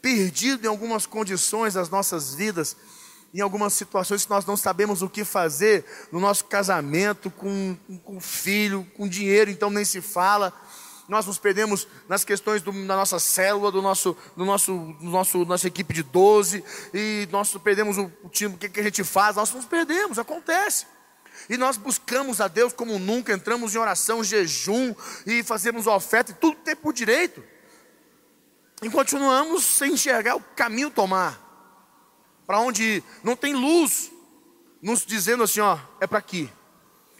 perdidos 0.00 0.64
em 0.64 0.68
algumas 0.68 1.06
condições 1.06 1.74
das 1.74 1.88
nossas 1.88 2.34
vidas, 2.34 2.76
em 3.32 3.40
algumas 3.40 3.74
situações 3.74 4.24
que 4.24 4.30
nós 4.30 4.46
não 4.46 4.56
sabemos 4.56 5.02
o 5.02 5.08
que 5.08 5.24
fazer 5.24 5.84
no 6.10 6.18
nosso 6.18 6.46
casamento, 6.46 7.30
com, 7.30 7.76
com 8.02 8.20
filho, 8.20 8.86
com 8.96 9.06
dinheiro, 9.06 9.50
então 9.50 9.70
nem 9.70 9.84
se 9.84 10.00
fala. 10.00 10.52
Nós 11.08 11.24
nos 11.24 11.38
perdemos 11.38 11.86
nas 12.08 12.24
questões 12.24 12.60
do, 12.60 12.72
da 12.86 12.96
nossa 12.96 13.18
célula, 13.18 13.70
do 13.70 13.80
nosso, 13.80 14.16
do 14.36 14.44
nosso, 14.44 14.96
do 15.00 15.06
nosso, 15.06 15.44
nossa 15.44 15.66
equipe 15.66 15.94
de 15.94 16.02
12, 16.02 16.64
e 16.92 17.28
nós 17.30 17.54
perdemos 17.58 17.96
o, 17.96 18.10
o 18.22 18.28
time, 18.28 18.54
o 18.54 18.58
que, 18.58 18.68
que 18.68 18.80
a 18.80 18.82
gente 18.82 19.04
faz, 19.04 19.36
nós 19.36 19.52
nos 19.52 19.64
perdemos, 19.64 20.18
acontece. 20.18 20.86
E 21.48 21.56
nós 21.56 21.76
buscamos 21.76 22.40
a 22.40 22.48
Deus 22.48 22.72
como 22.72 22.98
nunca, 22.98 23.32
entramos 23.32 23.74
em 23.74 23.78
oração, 23.78 24.24
jejum, 24.24 24.94
e 25.24 25.42
fazemos 25.42 25.86
oferta, 25.86 26.32
e 26.32 26.34
tudo 26.34 26.56
tem 26.56 26.76
por 26.76 26.92
direito 26.92 27.42
e 28.82 28.88
continuamos 28.90 29.64
sem 29.64 29.92
enxergar 29.92 30.36
o 30.36 30.40
caminho 30.40 30.90
tomar. 30.90 31.46
Para 32.46 32.60
onde 32.60 32.82
ir. 32.82 33.04
Não 33.22 33.36
tem 33.36 33.54
luz 33.54 34.10
nos 34.80 35.04
dizendo 35.04 35.42
assim, 35.42 35.60
ó, 35.60 35.78
é 36.00 36.06
para 36.06 36.18
aqui. 36.18 36.50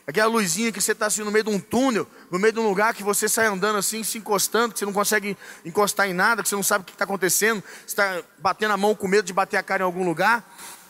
Aquela 0.06 0.30
luzinha 0.30 0.72
que 0.72 0.80
você 0.80 0.92
está 0.92 1.06
assim 1.06 1.22
no 1.22 1.30
meio 1.30 1.44
de 1.44 1.50
um 1.50 1.60
túnel, 1.60 2.06
no 2.30 2.38
meio 2.38 2.52
de 2.52 2.58
um 2.58 2.66
lugar 2.66 2.94
que 2.94 3.02
você 3.02 3.28
sai 3.28 3.46
andando 3.46 3.76
assim, 3.76 4.02
se 4.02 4.16
encostando, 4.16 4.72
que 4.72 4.78
você 4.78 4.86
não 4.86 4.92
consegue 4.92 5.36
encostar 5.66 6.08
em 6.08 6.14
nada, 6.14 6.42
que 6.42 6.48
você 6.48 6.54
não 6.54 6.62
sabe 6.62 6.82
o 6.82 6.84
que 6.86 6.92
está 6.92 7.04
acontecendo, 7.04 7.62
você 7.80 7.86
está 7.86 8.22
batendo 8.38 8.72
a 8.72 8.76
mão 8.78 8.94
com 8.94 9.06
medo 9.06 9.26
de 9.26 9.34
bater 9.34 9.58
a 9.58 9.62
cara 9.62 9.82
em 9.82 9.84
algum 9.84 10.06
lugar. 10.06 10.42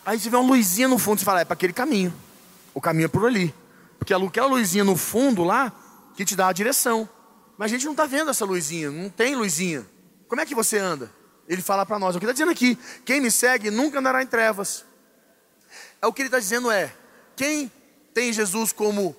Aí 0.07 0.21
você 0.21 0.31
vê 0.31 0.37
uma 0.37 0.55
luzinha 0.55 0.87
no 0.87 0.99
fundo, 0.99 1.19
você 1.19 1.25
fala, 1.25 1.41
é 1.41 1.45
para 1.45 1.55
aquele 1.55 1.73
caminho. 1.73 2.15
O 2.73 2.81
caminho 2.81 3.07
é 3.07 3.09
por 3.09 3.27
ali. 3.27 3.53
Porque 3.99 4.15
aquela 4.15 4.47
luzinha 4.47 4.85
no 4.85 4.97
fundo 4.97 5.43
lá, 5.43 5.73
que 6.15 6.25
te 6.25 6.37
dá 6.37 6.47
a 6.47 6.53
direção. 6.53 7.09
Mas 7.57 7.73
a 7.73 7.75
gente 7.75 7.87
não 7.87 7.93
está 7.93 8.07
vendo 8.07 8.31
essa 8.31 8.45
luzinha, 8.45 8.89
não 8.89 9.11
tem 9.11 9.35
luzinha. 9.35 9.85
Como 10.29 10.41
é 10.41 10.47
que 10.47 10.55
você 10.55 10.79
anda? 10.79 11.11
Ele 11.49 11.63
fala 11.63 11.87
para 11.87 11.99
nós, 11.99 12.15
o 12.15 12.19
que 12.19 12.27
está 12.27 12.33
dizendo 12.33 12.53
aqui, 12.53 12.79
quem 13.05 13.21
me 13.21 13.31
segue 13.31 13.71
nunca 13.71 13.99
andará 13.99 14.23
em 14.23 14.27
trevas. 14.27 14.85
É 16.01 16.07
o 16.07 16.13
que 16.13 16.23
ele 16.23 16.29
está 16.29 16.39
dizendo 16.39 16.71
é, 16.71 16.95
quem 17.35 17.73
tem 18.13 18.33
Jesus 18.33 18.71
como 18.71 19.17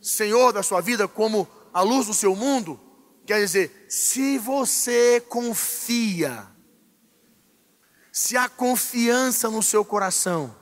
Senhor 0.00 0.52
da 0.52 0.62
sua 0.62 0.80
vida, 0.80 1.08
como 1.08 1.48
a 1.74 1.80
luz 1.82 2.06
do 2.06 2.14
seu 2.14 2.36
mundo, 2.36 2.80
quer 3.26 3.40
dizer, 3.40 3.86
se 3.88 4.38
você 4.38 5.20
confia, 5.28 6.46
se 8.12 8.36
há 8.36 8.48
confiança 8.48 9.50
no 9.50 9.62
seu 9.62 9.84
coração, 9.84 10.54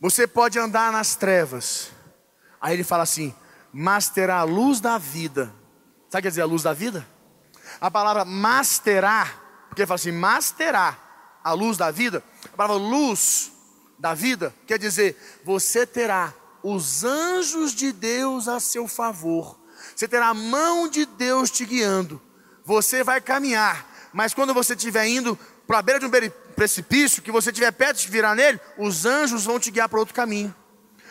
você 0.00 0.26
pode 0.26 0.58
andar 0.58 0.92
nas 0.92 1.14
trevas. 1.14 1.90
Aí 2.60 2.74
ele 2.74 2.84
fala 2.84 3.02
assim: 3.02 3.34
mas 3.72 4.08
terá 4.08 4.38
a 4.38 4.44
luz 4.44 4.80
da 4.80 4.98
vida. 4.98 5.46
Sabe 5.46 5.54
o 6.08 6.10
que 6.10 6.22
quer 6.22 6.28
dizer 6.28 6.42
a 6.42 6.46
luz 6.46 6.62
da 6.62 6.72
vida? 6.72 7.06
A 7.80 7.90
palavra 7.90 8.24
masterar, 8.24 9.40
porque 9.68 9.86
fala 9.86 9.96
assim, 9.96 10.12
masterar 10.12 11.38
a 11.42 11.52
luz 11.52 11.76
da 11.76 11.90
vida. 11.90 12.22
A 12.52 12.56
palavra 12.56 12.82
luz 12.82 13.52
da 13.98 14.14
vida 14.14 14.54
quer 14.66 14.78
dizer, 14.78 15.40
você 15.44 15.86
terá 15.86 16.34
os 16.62 17.04
anjos 17.04 17.72
de 17.72 17.92
Deus 17.92 18.48
a 18.48 18.60
seu 18.60 18.86
favor. 18.86 19.58
Você 19.94 20.06
terá 20.06 20.28
a 20.28 20.34
mão 20.34 20.88
de 20.88 21.06
Deus 21.06 21.50
te 21.50 21.64
guiando. 21.64 22.20
Você 22.64 23.02
vai 23.02 23.20
caminhar, 23.20 23.86
mas 24.12 24.34
quando 24.34 24.52
você 24.52 24.74
estiver 24.74 25.06
indo 25.06 25.38
para 25.66 25.78
a 25.78 25.82
beira 25.82 26.00
de 26.00 26.06
um 26.06 26.10
precipício, 26.54 27.22
que 27.22 27.32
você 27.32 27.50
estiver 27.50 27.70
perto 27.70 27.98
de 28.00 28.08
virar 28.08 28.34
nele, 28.34 28.60
os 28.76 29.06
anjos 29.06 29.44
vão 29.44 29.58
te 29.58 29.70
guiar 29.70 29.88
para 29.88 29.98
outro 29.98 30.14
caminho. 30.14 30.54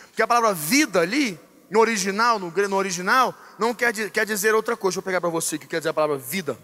Porque 0.08 0.22
a 0.22 0.26
palavra 0.26 0.54
vida 0.54 1.00
ali 1.00 1.38
no 1.70 1.78
original, 1.78 2.38
no, 2.38 2.50
no 2.50 2.76
original, 2.76 3.34
não 3.58 3.72
quer, 3.72 3.92
quer 4.10 4.26
dizer 4.26 4.54
outra 4.54 4.76
coisa. 4.76 4.94
Deixa 4.94 4.98
eu 4.98 5.04
pegar 5.04 5.20
para 5.20 5.30
você 5.30 5.56
que 5.56 5.66
quer 5.66 5.78
dizer 5.78 5.90
a 5.90 5.94
palavra 5.94 6.18
vida. 6.18 6.58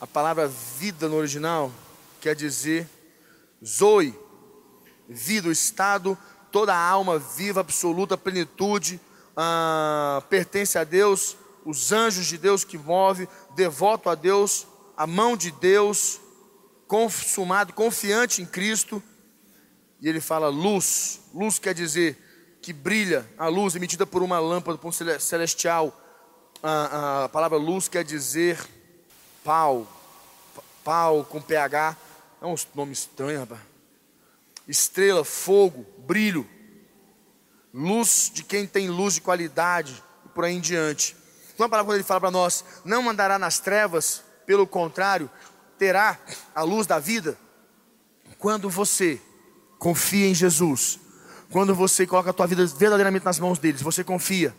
A 0.00 0.06
palavra 0.06 0.48
vida 0.48 1.08
no 1.08 1.16
original 1.16 1.70
quer 2.20 2.34
dizer 2.34 2.88
zoe, 3.64 4.18
vida, 5.08 5.48
o 5.48 5.52
estado, 5.52 6.16
toda 6.50 6.74
a 6.74 6.88
alma 6.88 7.18
viva, 7.18 7.60
absoluta, 7.60 8.16
plenitude, 8.16 9.00
ah, 9.36 10.22
pertence 10.30 10.78
a 10.78 10.84
Deus, 10.84 11.36
os 11.64 11.92
anjos 11.92 12.26
de 12.26 12.38
Deus 12.38 12.64
que 12.64 12.78
move, 12.78 13.28
devoto 13.54 14.08
a 14.08 14.14
Deus, 14.14 14.66
a 14.96 15.06
mão 15.06 15.36
de 15.36 15.50
Deus, 15.50 16.18
consumado, 16.86 17.72
confiante 17.72 18.40
em 18.40 18.46
Cristo. 18.46 19.02
E 20.00 20.08
ele 20.08 20.20
fala 20.20 20.48
luz, 20.48 21.20
luz 21.34 21.58
quer 21.58 21.74
dizer 21.74 22.18
que 22.66 22.72
brilha, 22.72 23.24
a 23.38 23.46
luz 23.46 23.76
emitida 23.76 24.04
por 24.04 24.24
uma 24.24 24.40
lâmpada, 24.40 24.76
por 24.76 24.88
um 24.88 25.20
celestial. 25.20 25.96
A, 26.60 27.22
a 27.22 27.28
palavra 27.28 27.56
luz 27.56 27.86
quer 27.86 28.02
dizer 28.02 28.58
pau, 29.44 29.86
pau 30.82 31.22
com 31.22 31.40
pH. 31.40 31.96
É 32.42 32.44
um 32.44 32.56
nome 32.74 32.92
estranho, 32.92 33.38
rapaz. 33.38 33.60
Estrela, 34.66 35.24
fogo, 35.24 35.86
brilho. 35.98 36.44
Luz 37.72 38.32
de 38.34 38.42
quem 38.42 38.66
tem 38.66 38.90
luz 38.90 39.14
de 39.14 39.20
qualidade 39.20 40.02
e 40.24 40.28
por 40.30 40.44
aí 40.44 40.56
em 40.56 40.60
diante. 40.60 41.16
Então 41.54 41.66
a 41.66 41.68
palavra 41.68 41.90
quando 41.90 41.98
ele 41.98 42.04
fala 42.04 42.22
para 42.22 42.32
nós, 42.32 42.64
não 42.84 43.08
andará 43.08 43.38
nas 43.38 43.60
trevas, 43.60 44.24
pelo 44.44 44.66
contrário, 44.66 45.30
terá 45.78 46.18
a 46.52 46.62
luz 46.62 46.84
da 46.84 46.98
vida. 46.98 47.38
Quando 48.40 48.68
você 48.68 49.22
confia 49.78 50.26
em 50.26 50.34
Jesus, 50.34 50.98
quando 51.50 51.74
você 51.74 52.06
coloca 52.06 52.30
a 52.30 52.32
tua 52.32 52.46
vida 52.46 52.66
verdadeiramente 52.66 53.24
nas 53.24 53.38
mãos 53.38 53.58
deles, 53.58 53.82
você 53.82 54.02
confia, 54.02 54.54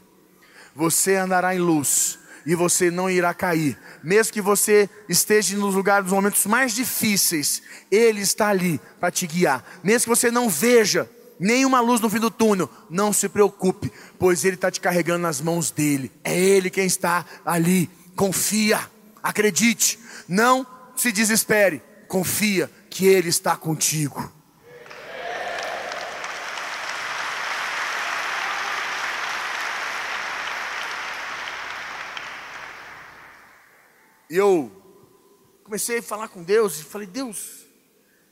você 0.75 1.15
andará 1.15 1.55
em 1.55 1.59
luz 1.59 2.19
e 2.45 2.55
você 2.55 2.89
não 2.89 3.09
irá 3.09 3.33
cair. 3.33 3.77
Mesmo 4.01 4.31
que 4.31 4.41
você 4.41 4.89
esteja 5.09 5.57
nos 5.57 5.75
lugares, 5.75 6.05
nos 6.05 6.13
momentos 6.13 6.45
mais 6.45 6.73
difíceis, 6.73 7.61
Ele 7.91 8.21
está 8.21 8.47
ali 8.47 8.79
para 8.99 9.11
te 9.11 9.27
guiar. 9.27 9.63
Mesmo 9.83 10.03
que 10.03 10.17
você 10.17 10.31
não 10.31 10.49
veja 10.49 11.09
nenhuma 11.37 11.81
luz 11.81 11.99
no 11.99 12.09
fim 12.09 12.19
do 12.19 12.31
túnel, 12.31 12.69
não 12.89 13.11
se 13.11 13.27
preocupe, 13.27 13.91
pois 14.17 14.45
Ele 14.45 14.55
está 14.55 14.71
te 14.71 14.79
carregando 14.79 15.19
nas 15.19 15.41
mãos 15.41 15.71
dele. 15.71 16.09
É 16.23 16.33
Ele 16.33 16.69
quem 16.69 16.85
está 16.85 17.25
ali. 17.45 17.89
Confia, 18.15 18.79
acredite, 19.21 19.99
não 20.27 20.65
se 20.95 21.11
desespere, 21.11 21.83
confia 22.07 22.71
que 22.89 23.05
Ele 23.05 23.29
está 23.29 23.55
contigo. 23.57 24.31
E 34.29 34.35
eu 34.35 34.71
comecei 35.63 35.99
a 35.99 36.03
falar 36.03 36.27
com 36.27 36.43
Deus 36.43 36.79
e 36.79 36.83
falei, 36.83 37.07
Deus, 37.07 37.65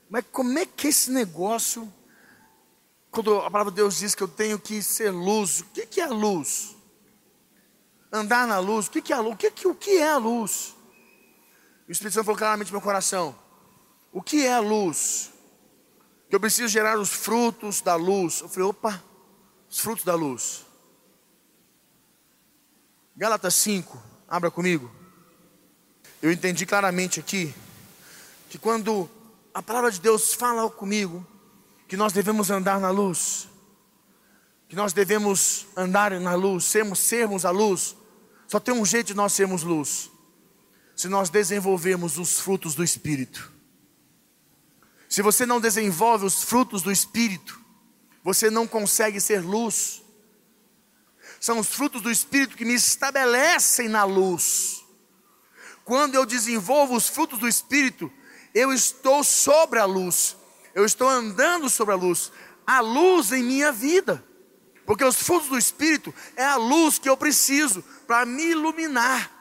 mas 0.10 0.25
como 0.31 0.58
é 0.60 0.65
que 0.65 0.88
esse 0.88 1.10
negócio, 1.10 1.91
quando 3.10 3.38
a 3.39 3.49
palavra 3.49 3.71
de 3.71 3.77
Deus 3.77 3.97
diz 3.97 4.13
que 4.13 4.23
eu 4.23 4.27
tenho 4.27 4.60
que 4.60 4.81
ser 4.84 5.10
luz, 5.10 5.62
o 5.62 5.65
que, 5.65 5.86
que 5.86 6.01
é 6.01 6.05
a 6.05 6.10
luz? 6.10 6.75
Andar 8.12 8.47
na 8.47 8.60
luz, 8.60 8.88
o 8.88 8.91
que, 8.91 9.01
que 9.01 9.13
é 9.13 9.15
a 9.15 9.19
luz? 9.19 9.34
O 9.34 9.38
que, 9.38 9.67
o 9.67 9.75
que 9.75 9.97
é 9.97 10.10
a 10.10 10.17
luz? 10.17 10.75
O 11.88 11.91
Espírito 11.91 12.13
Santo 12.13 12.25
falou 12.25 12.38
claramente 12.38 12.67
no 12.67 12.73
meu 12.73 12.81
coração: 12.81 13.36
o 14.12 14.21
que 14.21 14.45
é 14.45 14.53
a 14.53 14.60
luz? 14.60 15.31
Que 16.29 16.36
eu 16.36 16.39
preciso 16.39 16.67
gerar 16.67 16.97
os 16.97 17.10
frutos 17.10 17.81
da 17.81 17.95
luz. 17.95 18.41
Eu 18.41 18.49
falei, 18.49 18.67
opa, 18.67 19.03
os 19.69 19.79
frutos 19.79 20.03
da 20.03 20.15
luz. 20.15 20.65
Gálatas 23.15 23.53
5, 23.55 24.01
abra 24.27 24.49
comigo 24.49 25.05
eu 26.21 26.32
entendi 26.32 26.65
claramente 26.65 27.19
aqui 27.19 27.54
que 28.49 28.58
quando 28.58 29.10
a 29.54 29.62
palavra 29.62 29.91
de 29.91 29.99
Deus 29.99 30.34
fala 30.34 30.69
comigo 30.69 31.25
que 31.88 31.95
nós 31.95 32.13
devemos 32.13 32.49
andar 32.49 32.80
na 32.80 32.89
luz, 32.89 33.47
que 34.67 34.75
nós 34.75 34.93
devemos 34.93 35.67
andar 35.75 36.12
na 36.19 36.36
luz, 36.36 36.65
sermos, 36.65 36.99
sermos 36.99 37.45
a 37.45 37.51
luz, 37.51 37.95
só 38.47 38.60
tem 38.60 38.73
um 38.73 38.86
jeito 38.86 39.08
de 39.08 39.13
nós 39.13 39.34
sermos 39.34 39.63
luz, 39.63 40.10
se 40.95 41.08
nós 41.08 41.30
desenvolvermos 41.30 42.17
os 42.17 42.39
frutos 42.39 42.75
do 42.75 42.84
Espírito. 42.84 43.51
Se 45.10 45.21
você 45.21 45.45
não 45.45 45.60
desenvolve 45.60 46.25
os 46.25 46.43
frutos 46.43 46.82
do 46.82 46.91
Espírito, 46.91 47.60
você 48.23 48.49
não 48.49 48.67
consegue 48.67 49.21
ser 49.21 49.41
luz. 49.41 50.01
São 51.39 51.60
os 51.60 51.67
frutos 51.67 52.01
do 52.01 52.10
Espírito 52.10 52.58
que 52.58 52.65
me 52.65 52.73
estabelecem 52.73 53.88
na 53.88 54.04
luz. 54.04 54.85
Quando 55.86 56.15
eu 56.15 56.26
desenvolvo 56.26 56.95
os 56.95 57.08
frutos 57.08 57.38
do 57.38 57.48
Espírito, 57.48 58.12
eu 58.56 58.74
estou 58.74 59.24
sobre 59.24 59.78
a 59.78 59.86
luz, 59.86 60.36
eu 60.74 60.84
estou 60.84 61.08
andando 61.08 61.69
sobre 61.69 61.93
a 61.93 61.98
luz, 61.98 62.32
a 62.65 62.80
luz 62.80 63.32
em 63.32 63.43
minha 63.43 63.71
vida, 63.71 64.26
porque 64.84 65.06
os 65.06 65.15
frutos 65.15 65.48
do 65.48 65.58
Espírito 65.58 66.12
é 66.36 66.43
a 66.43 66.56
luz 66.56 66.98
que 66.98 67.08
eu 67.08 67.15
preciso 67.15 67.84
para 68.08 68.26
me 68.26 68.48
iluminar, 68.48 69.32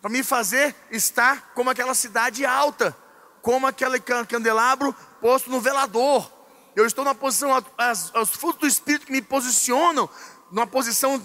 para 0.00 0.08
me 0.08 0.22
fazer 0.22 0.76
estar 0.92 1.50
como 1.56 1.70
aquela 1.70 1.94
cidade 1.94 2.46
alta, 2.46 2.96
como 3.42 3.66
aquele 3.66 3.98
candelabro 3.98 4.94
posto 5.20 5.50
no 5.50 5.60
velador. 5.60 6.32
Eu 6.76 6.86
estou 6.86 7.04
na 7.04 7.16
posição, 7.16 7.50
as, 7.76 8.14
os 8.14 8.30
frutos 8.30 8.60
do 8.60 8.66
Espírito 8.68 9.06
que 9.06 9.12
me 9.12 9.22
posicionam 9.22 10.08
numa 10.52 10.68
posição 10.68 11.20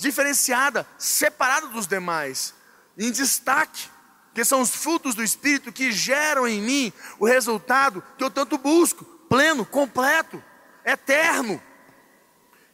diferenciada, 0.00 0.88
separada 0.96 1.66
dos 1.66 1.86
demais 1.86 2.54
em 2.96 3.10
destaque, 3.10 3.88
que 4.34 4.44
são 4.44 4.60
os 4.60 4.70
frutos 4.70 5.14
do 5.14 5.22
Espírito 5.22 5.72
que 5.72 5.92
geram 5.92 6.46
em 6.46 6.60
mim 6.60 6.92
o 7.18 7.26
resultado 7.26 8.02
que 8.18 8.24
eu 8.24 8.30
tanto 8.30 8.58
busco, 8.58 9.04
pleno, 9.28 9.64
completo, 9.64 10.42
eterno. 10.84 11.62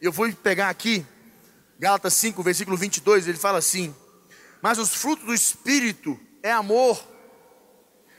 Eu 0.00 0.10
vou 0.10 0.32
pegar 0.32 0.70
aqui, 0.70 1.06
Gálatas 1.78 2.14
5, 2.14 2.42
versículo 2.42 2.76
22, 2.76 3.28
ele 3.28 3.38
fala 3.38 3.58
assim: 3.58 3.94
Mas 4.62 4.78
os 4.78 4.94
frutos 4.94 5.26
do 5.26 5.34
Espírito 5.34 6.18
é 6.42 6.50
amor, 6.50 7.02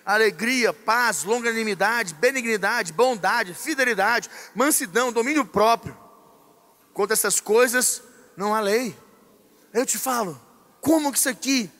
alegria, 0.06 0.74
paz, 0.74 1.24
longanimidade, 1.24 2.14
benignidade, 2.14 2.94
bondade, 2.94 3.54
fidelidade, 3.54 4.30
mansidão, 4.54 5.12
domínio 5.12 5.46
próprio. 5.46 5.98
Contra 6.94 7.14
essas 7.14 7.40
coisas 7.40 8.04
não 8.36 8.54
há 8.54 8.60
lei. 8.60 8.96
Eu 9.74 9.86
te 9.86 9.98
falo, 9.98 10.40
como 10.82 11.12
que 11.12 11.18
isso 11.18 11.30
aqui 11.30 11.72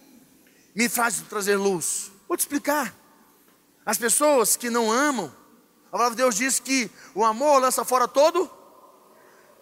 me 0.76 0.90
faz 0.90 1.22
trazer 1.30 1.56
luz. 1.56 2.12
Vou 2.28 2.38
te 2.38 2.42
explicar. 2.42 2.94
As 3.86 3.98
pessoas 3.98 4.56
que 4.56 4.70
não 4.70 4.92
amam, 4.92 5.34
a 5.88 5.92
palavra 5.92 6.12
de 6.12 6.22
Deus 6.22 6.36
diz 6.36 6.60
que 6.60 6.90
o 7.14 7.26
amor 7.26 7.62
lança 7.62 7.84
fora 7.84 8.08
todo. 8.08 8.50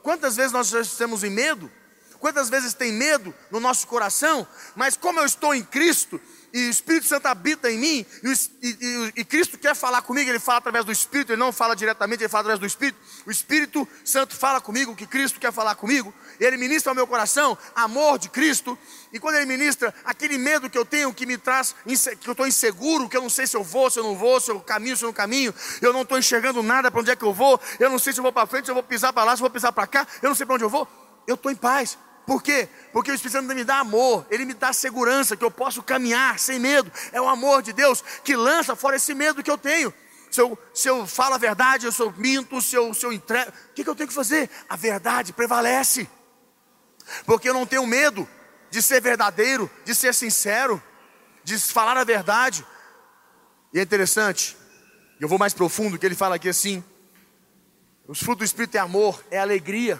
Quantas 0.03 0.35
vezes 0.35 0.51
nós 0.51 0.67
já 0.67 0.81
estamos 0.81 1.23
em 1.23 1.29
medo? 1.29 1.71
Quantas 2.19 2.49
vezes 2.49 2.73
tem 2.73 2.91
medo 2.91 3.33
no 3.49 3.59
nosso 3.59 3.87
coração? 3.87 4.45
Mas 4.75 4.97
como 4.97 5.19
eu 5.19 5.25
estou 5.25 5.55
em 5.55 5.63
Cristo, 5.63 6.19
e 6.51 6.67
o 6.67 6.69
Espírito 6.69 7.07
Santo 7.07 7.27
habita 7.27 7.69
em 7.69 7.77
mim, 7.77 8.05
e, 8.23 8.67
e, 8.67 9.13
e, 9.17 9.25
Cristo 9.25 9.57
quer 9.57 9.75
falar 9.75 10.01
comigo, 10.01 10.29
ele 10.29 10.39
fala 10.39 10.57
através 10.57 10.83
do 10.83 10.91
Espírito, 10.91 11.31
ele 11.31 11.39
não 11.39 11.51
fala 11.51 11.75
diretamente, 11.75 12.23
ele 12.23 12.29
fala 12.29 12.41
através 12.41 12.59
do 12.59 12.65
Espírito. 12.65 12.97
O 13.25 13.31
Espírito 13.31 13.87
Santo 14.03 14.35
fala 14.35 14.59
comigo 14.59 14.95
que 14.95 15.05
Cristo 15.05 15.39
quer 15.39 15.53
falar 15.53 15.75
comigo, 15.75 16.13
ele 16.39 16.57
ministra 16.57 16.91
ao 16.91 16.95
meu 16.95 17.05
coração 17.05 17.57
amor 17.75 18.17
de 18.17 18.29
Cristo, 18.29 18.77
e 19.13 19.19
quando 19.19 19.35
ele 19.35 19.45
ministra 19.45 19.93
aquele 20.03 20.37
medo 20.37 20.69
que 20.69 20.77
eu 20.77 20.85
tenho, 20.85 21.13
que 21.13 21.25
me 21.25 21.37
traz, 21.37 21.75
que 22.19 22.27
eu 22.27 22.31
estou 22.31 22.47
inseguro, 22.47 23.07
que 23.07 23.15
eu 23.15 23.21
não 23.21 23.29
sei 23.29 23.45
se 23.45 23.55
eu 23.55 23.63
vou, 23.63 23.89
se 23.89 23.99
eu 23.99 24.03
não 24.03 24.15
vou, 24.15 24.39
se 24.39 24.49
eu 24.49 24.59
caminho, 24.59 24.97
se 24.97 25.03
eu 25.03 25.07
não 25.07 25.13
caminho, 25.13 25.53
eu 25.81 25.93
não 25.93 26.01
estou 26.01 26.17
enxergando 26.17 26.63
nada 26.63 26.89
para 26.89 26.99
onde 26.99 27.11
é 27.11 27.15
que 27.15 27.23
eu 27.23 27.33
vou, 27.33 27.61
eu 27.79 27.89
não 27.89 27.99
sei 27.99 28.11
se 28.11 28.19
eu 28.19 28.23
vou 28.23 28.33
para 28.33 28.47
frente, 28.47 28.65
se 28.65 28.71
eu 28.71 28.75
vou 28.75 28.83
pisar 28.83 29.13
para 29.13 29.23
lá, 29.23 29.35
se 29.35 29.41
eu 29.41 29.45
vou 29.45 29.51
pisar 29.51 29.71
para 29.71 29.85
cá, 29.85 30.07
eu 30.21 30.29
não 30.29 30.35
sei 30.35 30.47
para 30.47 30.55
onde 30.55 30.63
eu 30.63 30.69
vou, 30.69 30.87
eu 31.27 31.35
estou 31.35 31.51
em 31.51 31.55
paz. 31.55 31.97
Por 32.29 32.43
quê? 32.43 32.69
Porque 32.93 33.09
o 33.09 33.15
Espírito 33.15 33.41
Santo 33.41 33.55
me 33.55 33.63
dá 33.63 33.79
amor, 33.79 34.23
ele 34.29 34.45
me 34.45 34.53
dá 34.53 34.71
segurança 34.71 35.35
que 35.35 35.43
eu 35.43 35.49
posso 35.49 35.81
caminhar 35.81 36.37
sem 36.37 36.59
medo. 36.59 36.91
É 37.11 37.19
o 37.19 37.27
amor 37.27 37.63
de 37.63 37.73
Deus 37.73 38.03
que 38.23 38.35
lança 38.35 38.75
fora 38.75 38.97
esse 38.97 39.15
medo 39.15 39.41
que 39.41 39.49
eu 39.49 39.57
tenho. 39.57 39.91
Se 40.29 40.39
eu, 40.39 40.55
se 40.71 40.87
eu 40.87 41.07
falo 41.07 41.33
a 41.33 41.39
verdade, 41.39 41.87
eu 41.87 42.13
minto, 42.17 42.61
se 42.61 42.75
eu, 42.75 42.93
se 42.93 43.03
eu 43.03 43.11
entrego, 43.11 43.49
o 43.49 43.73
que, 43.73 43.83
que 43.83 43.89
eu 43.89 43.95
tenho 43.95 44.07
que 44.07 44.13
fazer? 44.13 44.47
A 44.69 44.75
verdade 44.75 45.33
prevalece, 45.33 46.07
porque 47.25 47.49
eu 47.49 47.53
não 47.55 47.65
tenho 47.65 47.87
medo 47.87 48.29
de 48.69 48.79
ser 48.79 49.01
verdadeiro, 49.01 49.67
de 49.83 49.95
ser 49.95 50.13
sincero, 50.13 50.79
de 51.43 51.57
falar 51.57 51.97
a 51.97 52.03
verdade. 52.03 52.63
E 53.73 53.79
é 53.79 53.81
interessante, 53.81 54.55
eu 55.19 55.27
vou 55.27 55.39
mais 55.39 55.55
profundo, 55.55 55.97
que 55.97 56.05
ele 56.05 56.13
fala 56.13 56.35
aqui 56.35 56.49
assim: 56.49 56.83
os 58.07 58.19
frutos 58.19 58.37
do 58.37 58.45
Espírito 58.45 58.75
é 58.75 58.79
amor, 58.79 59.19
é 59.31 59.39
alegria. 59.39 59.99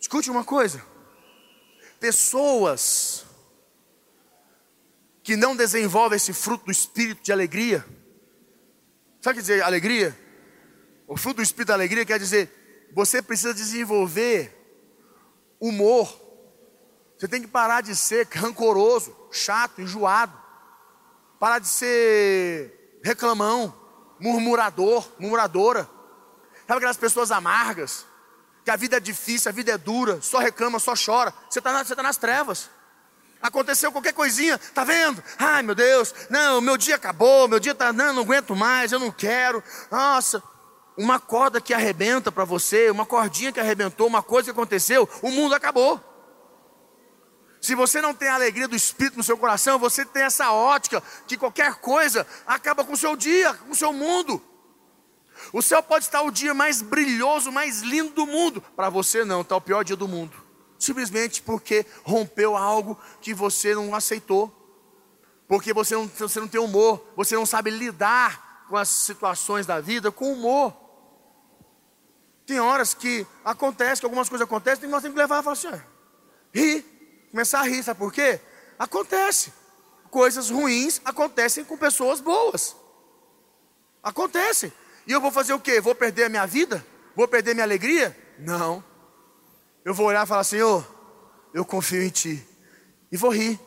Escute 0.00 0.30
uma 0.30 0.42
coisa, 0.42 0.82
pessoas 2.02 3.24
que 5.22 5.36
não 5.36 5.54
desenvolvem 5.54 6.16
esse 6.16 6.32
fruto 6.32 6.64
do 6.64 6.72
espírito 6.72 7.22
de 7.22 7.30
alegria. 7.30 7.86
Sabe 9.20 9.34
o 9.34 9.40
que 9.40 9.40
dizer 9.40 9.62
alegria? 9.62 10.18
O 11.06 11.16
fruto 11.16 11.36
do 11.36 11.42
espírito 11.44 11.68
da 11.68 11.74
alegria 11.74 12.04
quer 12.04 12.18
dizer 12.18 12.90
você 12.92 13.22
precisa 13.22 13.54
desenvolver 13.54 14.52
humor. 15.60 16.12
Você 17.16 17.28
tem 17.28 17.40
que 17.40 17.46
parar 17.46 17.82
de 17.82 17.94
ser 17.94 18.26
rancoroso, 18.26 19.16
chato, 19.30 19.80
enjoado. 19.80 20.36
Parar 21.38 21.60
de 21.60 21.68
ser 21.68 22.98
reclamão, 23.04 23.72
murmurador, 24.18 25.08
murmuradora. 25.20 25.88
Sabe 26.66 26.78
aquelas 26.78 26.96
pessoas 26.96 27.30
amargas? 27.30 28.04
Que 28.64 28.70
a 28.70 28.76
vida 28.76 28.96
é 28.96 29.00
difícil, 29.00 29.48
a 29.48 29.52
vida 29.52 29.72
é 29.72 29.78
dura, 29.78 30.20
só 30.20 30.38
reclama, 30.38 30.78
só 30.78 30.94
chora. 30.94 31.34
Você 31.50 31.58
está 31.58 31.72
na, 31.72 31.84
tá 31.84 32.02
nas 32.02 32.16
trevas. 32.16 32.70
Aconteceu 33.42 33.90
qualquer 33.90 34.12
coisinha, 34.12 34.56
tá 34.72 34.84
vendo? 34.84 35.22
Ai 35.36 35.62
meu 35.62 35.74
Deus, 35.74 36.14
não, 36.30 36.60
meu 36.60 36.76
dia 36.76 36.94
acabou, 36.94 37.48
meu 37.48 37.58
dia 37.58 37.74
tá, 37.74 37.92
não, 37.92 38.12
não 38.12 38.22
aguento 38.22 38.54
mais, 38.54 38.92
eu 38.92 39.00
não 39.00 39.10
quero. 39.10 39.62
Nossa, 39.90 40.40
uma 40.96 41.18
corda 41.18 41.60
que 41.60 41.74
arrebenta 41.74 42.30
para 42.30 42.44
você, 42.44 42.88
uma 42.88 43.04
cordinha 43.04 43.50
que 43.50 43.58
arrebentou, 43.58 44.06
uma 44.06 44.22
coisa 44.22 44.44
que 44.44 44.50
aconteceu, 44.52 45.08
o 45.20 45.30
mundo 45.30 45.56
acabou. 45.56 46.00
Se 47.60 47.74
você 47.74 48.00
não 48.00 48.14
tem 48.14 48.28
a 48.28 48.34
alegria 48.34 48.68
do 48.68 48.76
Espírito 48.76 49.16
no 49.16 49.24
seu 49.24 49.36
coração, 49.36 49.78
você 49.78 50.04
tem 50.04 50.22
essa 50.22 50.52
ótica 50.52 51.02
que 51.26 51.36
qualquer 51.36 51.76
coisa 51.76 52.26
acaba 52.46 52.84
com 52.84 52.92
o 52.92 52.96
seu 52.96 53.16
dia, 53.16 53.54
com 53.54 53.70
o 53.70 53.76
seu 53.76 53.92
mundo. 53.92 54.42
O 55.52 55.62
céu 55.62 55.82
pode 55.82 56.04
estar 56.04 56.22
o 56.22 56.30
dia 56.30 56.52
mais 56.52 56.82
brilhoso, 56.82 57.50
mais 57.50 57.80
lindo 57.80 58.12
do 58.12 58.26
mundo, 58.26 58.62
para 58.76 58.90
você 58.90 59.24
não, 59.24 59.40
está 59.40 59.56
o 59.56 59.60
pior 59.60 59.82
dia 59.84 59.96
do 59.96 60.08
mundo 60.08 60.52
simplesmente 60.82 61.40
porque 61.42 61.86
rompeu 62.02 62.56
algo 62.56 62.98
que 63.20 63.32
você 63.32 63.74
não 63.74 63.94
aceitou, 63.94 64.52
porque 65.46 65.72
você 65.72 65.94
não, 65.94 66.08
você 66.08 66.40
não 66.40 66.48
tem 66.48 66.60
humor, 66.60 67.06
você 67.14 67.34
não 67.34 67.46
sabe 67.46 67.70
lidar 67.70 68.66
com 68.68 68.76
as 68.76 68.88
situações 68.88 69.66
da 69.66 69.80
vida 69.80 70.10
com 70.10 70.32
humor. 70.32 70.74
Tem 72.44 72.58
horas 72.58 72.94
que 72.94 73.26
acontece, 73.44 74.00
que 74.00 74.06
algumas 74.06 74.28
coisas 74.28 74.46
acontecem, 74.46 74.88
e 74.88 74.90
nós 74.90 75.02
temos 75.02 75.14
que 75.14 75.20
levar 75.20 75.40
e 75.40 75.44
falar 75.44 75.52
assim, 75.52 75.68
ó, 75.68 75.78
rir, 76.52 77.28
começar 77.30 77.60
a 77.60 77.64
rir, 77.64 77.82
sabe 77.82 77.98
por 77.98 78.12
quê? 78.12 78.40
Acontece. 78.78 79.52
Coisas 80.10 80.50
ruins 80.50 81.00
acontecem 81.04 81.64
com 81.64 81.76
pessoas 81.76 82.20
boas. 82.20 82.76
Acontece. 84.02 84.72
E 85.06 85.12
eu 85.12 85.20
vou 85.20 85.30
fazer 85.30 85.52
o 85.52 85.60
quê? 85.60 85.80
Vou 85.80 85.94
perder 85.94 86.24
a 86.24 86.28
minha 86.28 86.46
vida? 86.46 86.84
Vou 87.14 87.28
perder 87.28 87.54
minha 87.54 87.64
alegria? 87.64 88.16
Não 88.38 88.82
eu 89.84 89.94
vou 89.94 90.06
olhar 90.06 90.24
e 90.24 90.28
falar: 90.28 90.44
Senhor, 90.44 90.86
eu 91.52 91.64
confio 91.64 92.02
em 92.02 92.08
Ti. 92.08 92.46
E 93.10 93.16
vou 93.16 93.30
rir. 93.30 93.58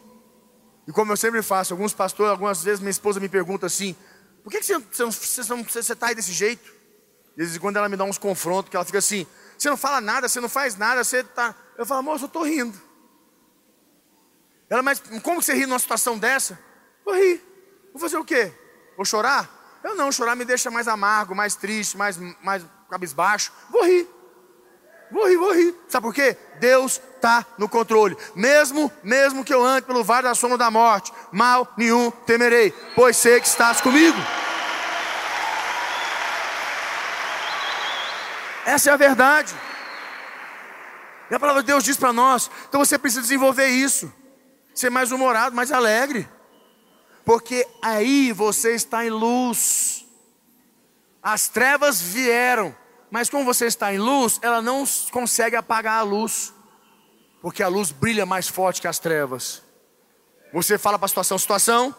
E 0.87 0.91
como 0.91 1.11
eu 1.11 1.17
sempre 1.17 1.41
faço, 1.41 1.73
alguns 1.73 1.93
pastores, 1.93 2.31
algumas 2.31 2.63
vezes 2.63 2.79
minha 2.79 2.91
esposa 2.91 3.19
me 3.19 3.29
pergunta 3.29 3.65
assim: 3.65 3.95
por 4.43 4.51
que, 4.51 4.59
que 4.59 4.65
você 4.65 5.93
está 5.93 6.07
aí 6.07 6.15
desse 6.15 6.31
jeito? 6.31 6.63
De 7.35 7.43
vez 7.43 7.55
em 7.55 7.59
quando 7.59 7.77
ela 7.77 7.89
me 7.89 7.97
dá 7.97 8.03
uns 8.03 8.17
confrontos, 8.17 8.69
que 8.69 8.75
ela 8.75 8.85
fica 8.85 8.99
assim: 8.99 9.25
você 9.57 9.69
não 9.69 9.77
fala 9.77 9.99
nada, 9.99 10.27
você 10.27 10.39
não 10.39 10.49
faz 10.49 10.75
nada, 10.75 11.03
você 11.03 11.17
está. 11.17 11.55
Eu 11.77 11.85
falo, 11.85 12.03
moço, 12.03 12.25
eu 12.25 12.27
estou 12.27 12.43
rindo. 12.43 12.79
Ela, 14.69 14.81
mas 14.81 15.01
como 15.21 15.41
você 15.41 15.53
ri 15.53 15.65
numa 15.65 15.79
situação 15.79 16.17
dessa? 16.17 16.57
Vou 17.03 17.15
rir. 17.15 17.41
Vou 17.91 17.99
fazer 17.99 18.17
o 18.17 18.25
quê? 18.25 18.51
Vou 18.95 19.05
chorar? 19.05 19.49
Eu 19.85 19.93
não, 19.93 20.11
chorar 20.11 20.35
me 20.35 20.43
deixa 20.43 20.71
mais 20.71 20.87
amargo, 20.87 21.35
mais 21.35 21.53
triste, 21.53 21.95
mais, 21.95 22.17
mais 22.41 22.65
cabisbaixo. 22.89 23.51
Vou 23.69 23.85
rir. 23.85 24.09
Vou 25.11 25.27
rir, 25.27 25.37
vou 25.37 25.53
rir. 25.53 25.75
Sabe 25.87 26.07
por 26.07 26.11
quê? 26.11 26.35
Deus 26.59 26.99
está 27.13 27.45
no 27.55 27.69
controle. 27.69 28.17
Mesmo, 28.33 28.91
mesmo 29.03 29.45
que 29.45 29.53
eu 29.53 29.63
ande 29.63 29.85
pelo 29.85 30.03
vale 30.03 30.23
da 30.23 30.33
sombra 30.33 30.57
da 30.57 30.71
morte, 30.71 31.13
mal 31.31 31.71
nenhum 31.77 32.09
temerei, 32.09 32.71
pois 32.95 33.15
sei 33.15 33.39
que 33.39 33.45
estás 33.45 33.79
comigo. 33.79 34.17
Essa 38.65 38.89
é 38.89 38.93
a 38.93 38.97
verdade. 38.97 39.53
E 41.29 41.35
a 41.35 41.39
palavra 41.39 41.61
de 41.61 41.67
Deus 41.67 41.83
diz 41.83 41.95
para 41.95 42.11
nós. 42.11 42.49
Então 42.67 42.83
você 42.83 42.97
precisa 42.97 43.21
desenvolver 43.21 43.67
isso. 43.67 44.11
Ser 44.73 44.89
mais 44.89 45.11
humorado, 45.11 45.55
mais 45.55 45.71
alegre. 45.71 46.27
Porque 47.25 47.67
aí 47.81 48.31
você 48.31 48.75
está 48.75 49.05
em 49.05 49.09
luz. 49.09 50.05
As 51.21 51.47
trevas 51.47 51.99
vieram 51.99 52.75
mas 53.15 53.29
como 53.29 53.45
você 53.45 53.67
está 53.67 53.93
em 53.93 53.97
luz, 53.97 54.39
ela 54.41 54.61
não 54.61 54.83
consegue 55.09 55.55
apagar 55.55 55.99
a 55.99 56.03
luz, 56.03 56.53
porque 57.41 57.63
a 57.63 57.67
luz 57.69 57.89
brilha 57.89 58.25
mais 58.25 58.49
forte 58.49 58.81
que 58.81 58.89
as 58.89 58.99
trevas. 58.99 59.63
Você 60.53 60.77
fala 60.77 60.99
para 60.99 61.05
a 61.05 61.07
situação: 61.07 61.37
situação, 61.37 61.95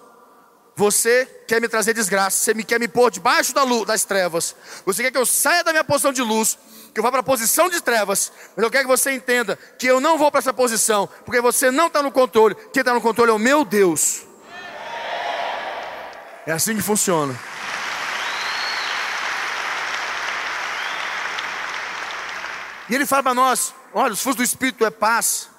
você 0.76 1.24
quer 1.48 1.58
me 1.58 1.68
trazer 1.68 1.94
desgraça, 1.94 2.36
você 2.36 2.52
me 2.52 2.62
quer 2.62 2.78
me 2.78 2.86
pôr 2.86 3.10
debaixo 3.10 3.54
da 3.54 3.62
luz, 3.62 3.86
das 3.86 4.04
trevas. 4.04 4.54
Você 4.84 5.02
quer 5.02 5.10
que 5.10 5.16
eu 5.16 5.24
saia 5.24 5.64
da 5.64 5.72
minha 5.72 5.84
posição 5.84 6.12
de 6.12 6.20
luz, 6.20 6.58
que 6.92 7.00
eu 7.00 7.02
vá 7.02 7.10
para 7.10 7.20
a 7.20 7.24
posição 7.24 7.70
de 7.70 7.80
trevas. 7.80 8.30
Mas 8.54 8.62
eu 8.62 8.70
quero 8.70 8.84
que 8.84 8.94
você 8.94 9.12
entenda 9.12 9.58
que 9.78 9.86
eu 9.86 10.00
não 10.00 10.18
vou 10.18 10.30
para 10.30 10.40
essa 10.40 10.52
posição, 10.52 11.08
porque 11.24 11.40
você 11.40 11.70
não 11.70 11.86
está 11.86 12.02
no 12.02 12.12
controle. 12.12 12.54
Quem 12.74 12.82
está 12.82 12.92
no 12.92 13.00
controle 13.00 13.30
é 13.30 13.34
o 13.34 13.38
meu 13.38 13.64
Deus. 13.64 14.22
É 16.46 16.52
assim 16.52 16.76
que 16.76 16.82
funciona. 16.82 17.36
E 22.88 22.94
ele 22.94 23.04
fala 23.04 23.24
para 23.24 23.34
nós: 23.34 23.74
olha, 23.92 24.12
os 24.12 24.22
frutos 24.22 24.36
do 24.36 24.44
Espírito 24.44 24.84
é 24.86 24.90
paz, 24.90 25.50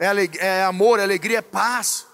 é, 0.00 0.08
é 0.38 0.64
amor, 0.64 0.98
é 0.98 1.04
alegria, 1.04 1.38
é 1.38 1.42
paz. 1.42 2.06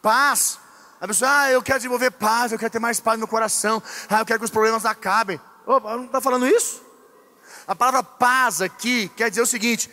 Paz. 0.00 0.60
A 1.00 1.06
pessoa, 1.06 1.30
ah, 1.30 1.50
eu 1.50 1.62
quero 1.62 1.78
desenvolver 1.78 2.12
paz, 2.12 2.52
eu 2.52 2.58
quero 2.58 2.70
ter 2.70 2.78
mais 2.78 3.00
paz 3.00 3.16
no 3.16 3.20
meu 3.20 3.28
coração, 3.28 3.82
ah, 4.08 4.20
eu 4.20 4.26
quero 4.26 4.38
que 4.38 4.44
os 4.44 4.50
problemas 4.50 4.84
acabem. 4.84 5.40
Opa, 5.66 5.96
não 5.96 6.06
está 6.06 6.20
falando 6.20 6.46
isso? 6.46 6.82
A 7.66 7.74
palavra 7.74 8.02
paz 8.02 8.62
aqui 8.62 9.08
quer 9.16 9.30
dizer 9.30 9.42
o 9.42 9.46
seguinte: 9.46 9.90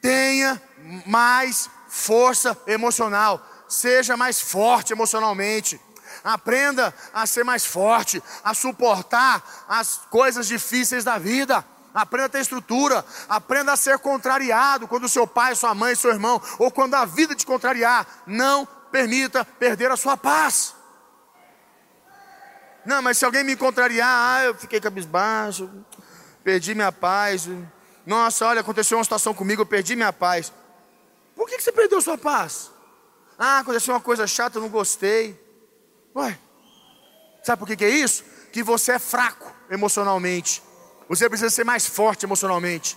tenha 0.00 0.60
mais 1.04 1.68
força 1.88 2.56
emocional, 2.66 3.44
seja 3.68 4.16
mais 4.16 4.40
forte 4.40 4.92
emocionalmente. 4.92 5.80
Aprenda 6.28 6.94
a 7.14 7.26
ser 7.26 7.42
mais 7.42 7.64
forte, 7.64 8.22
a 8.44 8.52
suportar 8.52 9.42
as 9.66 10.02
coisas 10.10 10.46
difíceis 10.46 11.02
da 11.02 11.16
vida 11.16 11.64
aprenda 11.94 12.26
a 12.26 12.28
ter 12.28 12.40
estrutura, 12.40 13.02
aprenda 13.30 13.72
a 13.72 13.76
ser 13.76 13.98
contrariado 13.98 14.86
quando 14.86 15.08
seu 15.08 15.26
pai, 15.26 15.54
sua 15.54 15.74
mãe, 15.74 15.94
seu 15.94 16.10
irmão, 16.10 16.40
ou 16.58 16.70
quando 16.70 16.94
a 16.94 17.06
vida 17.06 17.34
te 17.34 17.46
contrariar, 17.46 18.06
não 18.26 18.66
permita 18.92 19.42
perder 19.42 19.90
a 19.90 19.96
sua 19.96 20.14
paz. 20.14 20.74
Não, 22.84 23.00
mas 23.00 23.16
se 23.16 23.24
alguém 23.24 23.42
me 23.42 23.56
contrariar, 23.56 24.08
ah, 24.08 24.44
eu 24.44 24.54
fiquei 24.54 24.80
cabisbaixo, 24.80 25.68
perdi 26.44 26.74
minha 26.74 26.92
paz. 26.92 27.48
Nossa, 28.06 28.46
olha, 28.46 28.60
aconteceu 28.60 28.98
uma 28.98 29.04
situação 29.04 29.32
comigo, 29.32 29.62
eu 29.62 29.66
perdi 29.66 29.96
minha 29.96 30.12
paz. 30.12 30.52
Por 31.34 31.48
que 31.48 31.58
você 31.58 31.72
perdeu 31.72 32.02
sua 32.02 32.18
paz? 32.18 32.70
Ah, 33.38 33.60
aconteceu 33.60 33.94
uma 33.94 34.00
coisa 34.00 34.26
chata, 34.26 34.58
eu 34.58 34.62
não 34.62 34.68
gostei. 34.68 35.47
Ué, 36.16 36.38
sabe 37.42 37.58
por 37.58 37.66
que, 37.66 37.76
que 37.76 37.84
é 37.84 37.90
isso? 37.90 38.24
Que 38.52 38.62
você 38.62 38.92
é 38.92 38.98
fraco 38.98 39.52
emocionalmente. 39.70 40.62
Você 41.08 41.28
precisa 41.28 41.50
ser 41.50 41.64
mais 41.64 41.86
forte 41.86 42.24
emocionalmente. 42.24 42.96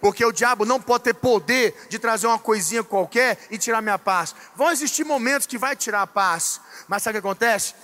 Porque 0.00 0.24
o 0.24 0.32
diabo 0.32 0.64
não 0.64 0.80
pode 0.80 1.04
ter 1.04 1.14
poder 1.14 1.86
de 1.88 1.96
trazer 1.96 2.26
uma 2.26 2.38
coisinha 2.38 2.82
qualquer 2.82 3.38
e 3.52 3.56
tirar 3.56 3.80
minha 3.80 3.98
paz. 3.98 4.34
Vão 4.56 4.72
existir 4.72 5.04
momentos 5.04 5.46
que 5.46 5.56
vai 5.56 5.76
tirar 5.76 6.02
a 6.02 6.06
paz. 6.08 6.60
Mas 6.88 7.04
sabe 7.04 7.18
o 7.18 7.22
que 7.22 7.28
acontece? 7.28 7.74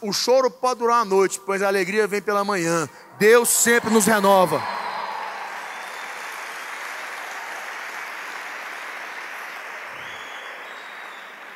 O 0.00 0.12
choro 0.12 0.50
pode 0.50 0.80
durar 0.80 1.02
a 1.02 1.04
noite, 1.04 1.40
pois 1.46 1.62
a 1.62 1.68
alegria 1.68 2.08
vem 2.08 2.20
pela 2.20 2.44
manhã. 2.44 2.88
Deus 3.20 3.48
sempre 3.48 3.88
nos 3.88 4.04
renova. 4.04 4.60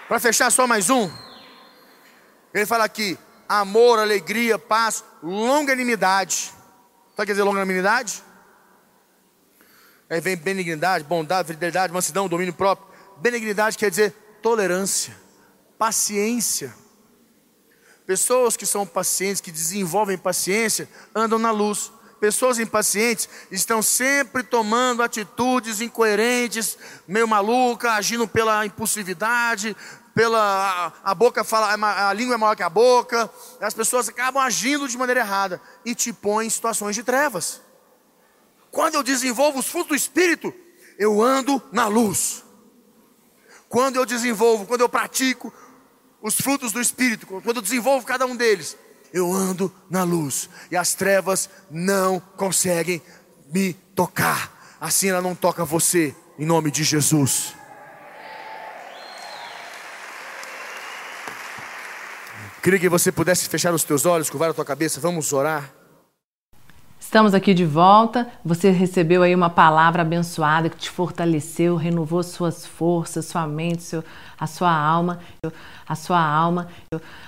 Para 0.09 0.21
fechar 0.21 0.49
só 0.53 0.65
mais 0.65 0.91
um. 0.91 1.11
Ele 2.55 2.64
fala 2.64 2.85
aqui: 2.85 3.19
amor, 3.49 3.99
alegria, 3.99 4.59
paz, 4.59 5.03
longanimidade. 5.23 6.37
Sabe 6.45 6.53
o 6.53 7.17
que 7.17 7.27
quer 7.27 7.33
dizer 7.33 7.43
longanimidade? 7.43 8.23
Aí 10.09 10.20
vem 10.20 10.37
benignidade, 10.37 11.03
bondade, 11.05 11.49
fidelidade, 11.49 11.93
mansidão, 11.93 12.28
domínio 12.28 12.55
próprio. 12.55 12.87
Benignidade 13.16 13.76
quer 13.76 13.91
dizer 13.91 14.12
tolerância, 14.41 15.16
paciência. 15.78 16.74
Pessoas 18.07 18.57
que 18.57 18.66
são 18.66 18.87
pacientes, 18.87 19.41
que 19.41 19.51
desenvolvem 19.51 20.18
paciência, 20.18 20.89
andam 21.14 21.39
na 21.39 21.51
luz. 21.51 21.91
Pessoas 22.20 22.59
impacientes 22.59 23.28
estão 23.51 23.83
sempre 23.83 24.43
tomando 24.43 25.03
atitudes 25.03 25.81
incoerentes, 25.81 26.78
meio 27.09 27.26
maluca, 27.26 27.93
agindo 27.93 28.28
pela 28.28 28.64
impulsividade, 28.64 29.76
pela 30.15 30.93
a, 31.05 31.11
a 31.11 31.15
boca 31.15 31.43
fala, 31.43 31.75
a, 31.75 32.09
a 32.09 32.12
língua 32.12 32.35
é 32.35 32.39
maior 32.39 32.55
que 32.55 32.62
a 32.62 32.71
boca, 32.71 33.29
as 33.61 33.75
pessoas 33.75 34.09
acabam 34.09 34.43
agindo 34.43 34.89
de 34.89 34.97
maneira 34.97 35.21
errada 35.21 35.61
e 35.85 35.95
te 35.95 36.12
põem 36.12 36.47
em 36.47 36.51
situações 36.51 36.95
de 36.95 37.03
trevas. 37.03 37.61
Quando 38.71 38.95
eu 38.95 39.03
desenvolvo 39.03 39.59
os 39.59 39.67
frutos 39.67 39.89
do 39.89 39.95
Espírito, 39.95 40.55
eu 40.99 41.23
ando 41.23 41.62
na 41.73 41.87
luz. 41.87 42.45
Quando 43.69 43.97
eu 43.97 44.07
desenvolvo, 44.07 44.67
quando 44.67 44.83
eu 44.83 44.89
pratico 44.89 45.53
os 46.23 46.37
frutos 46.37 46.73
do 46.73 46.81
Espírito, 46.81 47.27
quando 47.27 47.57
eu 47.57 47.62
desenvolvo 47.62 48.07
cada 48.07 48.25
um 48.25 48.37
deles, 48.37 48.77
eu 49.12 49.33
ando 49.33 49.73
na 49.91 50.03
luz 50.03 50.49
e 50.71 50.77
as 50.77 50.95
trevas 50.95 51.51
não 51.71 52.21
conseguem 52.21 53.03
me 53.53 53.75
tocar. 53.95 54.77
Assim 54.81 55.09
ela 55.09 55.23
não 55.23 55.35
toca 55.35 55.65
você. 55.65 56.15
em 56.39 56.45
nome 56.45 56.71
de 56.71 56.83
Jesus. 56.83 57.55
Queria 62.65 62.81
que 62.81 62.89
você 62.89 63.12
pudesse 63.12 63.47
fechar 63.47 63.75
os 63.75 63.85
teus 63.85 64.07
olhos, 64.07 64.31
curvar 64.31 64.49
a 64.49 64.55
tua 64.55 64.65
cabeça, 64.65 64.99
vamos 64.99 65.35
orar. 65.35 65.71
Estamos 66.99 67.35
aqui 67.35 67.53
de 67.53 67.67
volta. 67.67 68.27
Você 68.43 68.71
recebeu 68.71 69.23
aí 69.23 69.35
uma 69.35 69.51
palavra 69.51 70.01
abençoada 70.01 70.71
que 70.71 70.77
te 70.79 70.89
fortaleceu, 70.89 71.77
renovou 71.77 72.23
suas 72.23 72.65
forças, 72.65 73.27
sua 73.27 73.47
mente, 73.47 73.83
seu, 73.83 74.03
a 74.41 74.47
sua 74.47 74.73
alma, 74.73 75.21
a 75.87 75.95
sua 75.95 76.19
alma, 76.19 76.69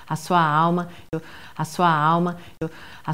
a 0.09 0.17
sua 0.17 0.41
alma, 0.41 0.89
a 1.55 1.65
sua 1.67 1.91
alma, 1.91 2.39
a 3.05 3.13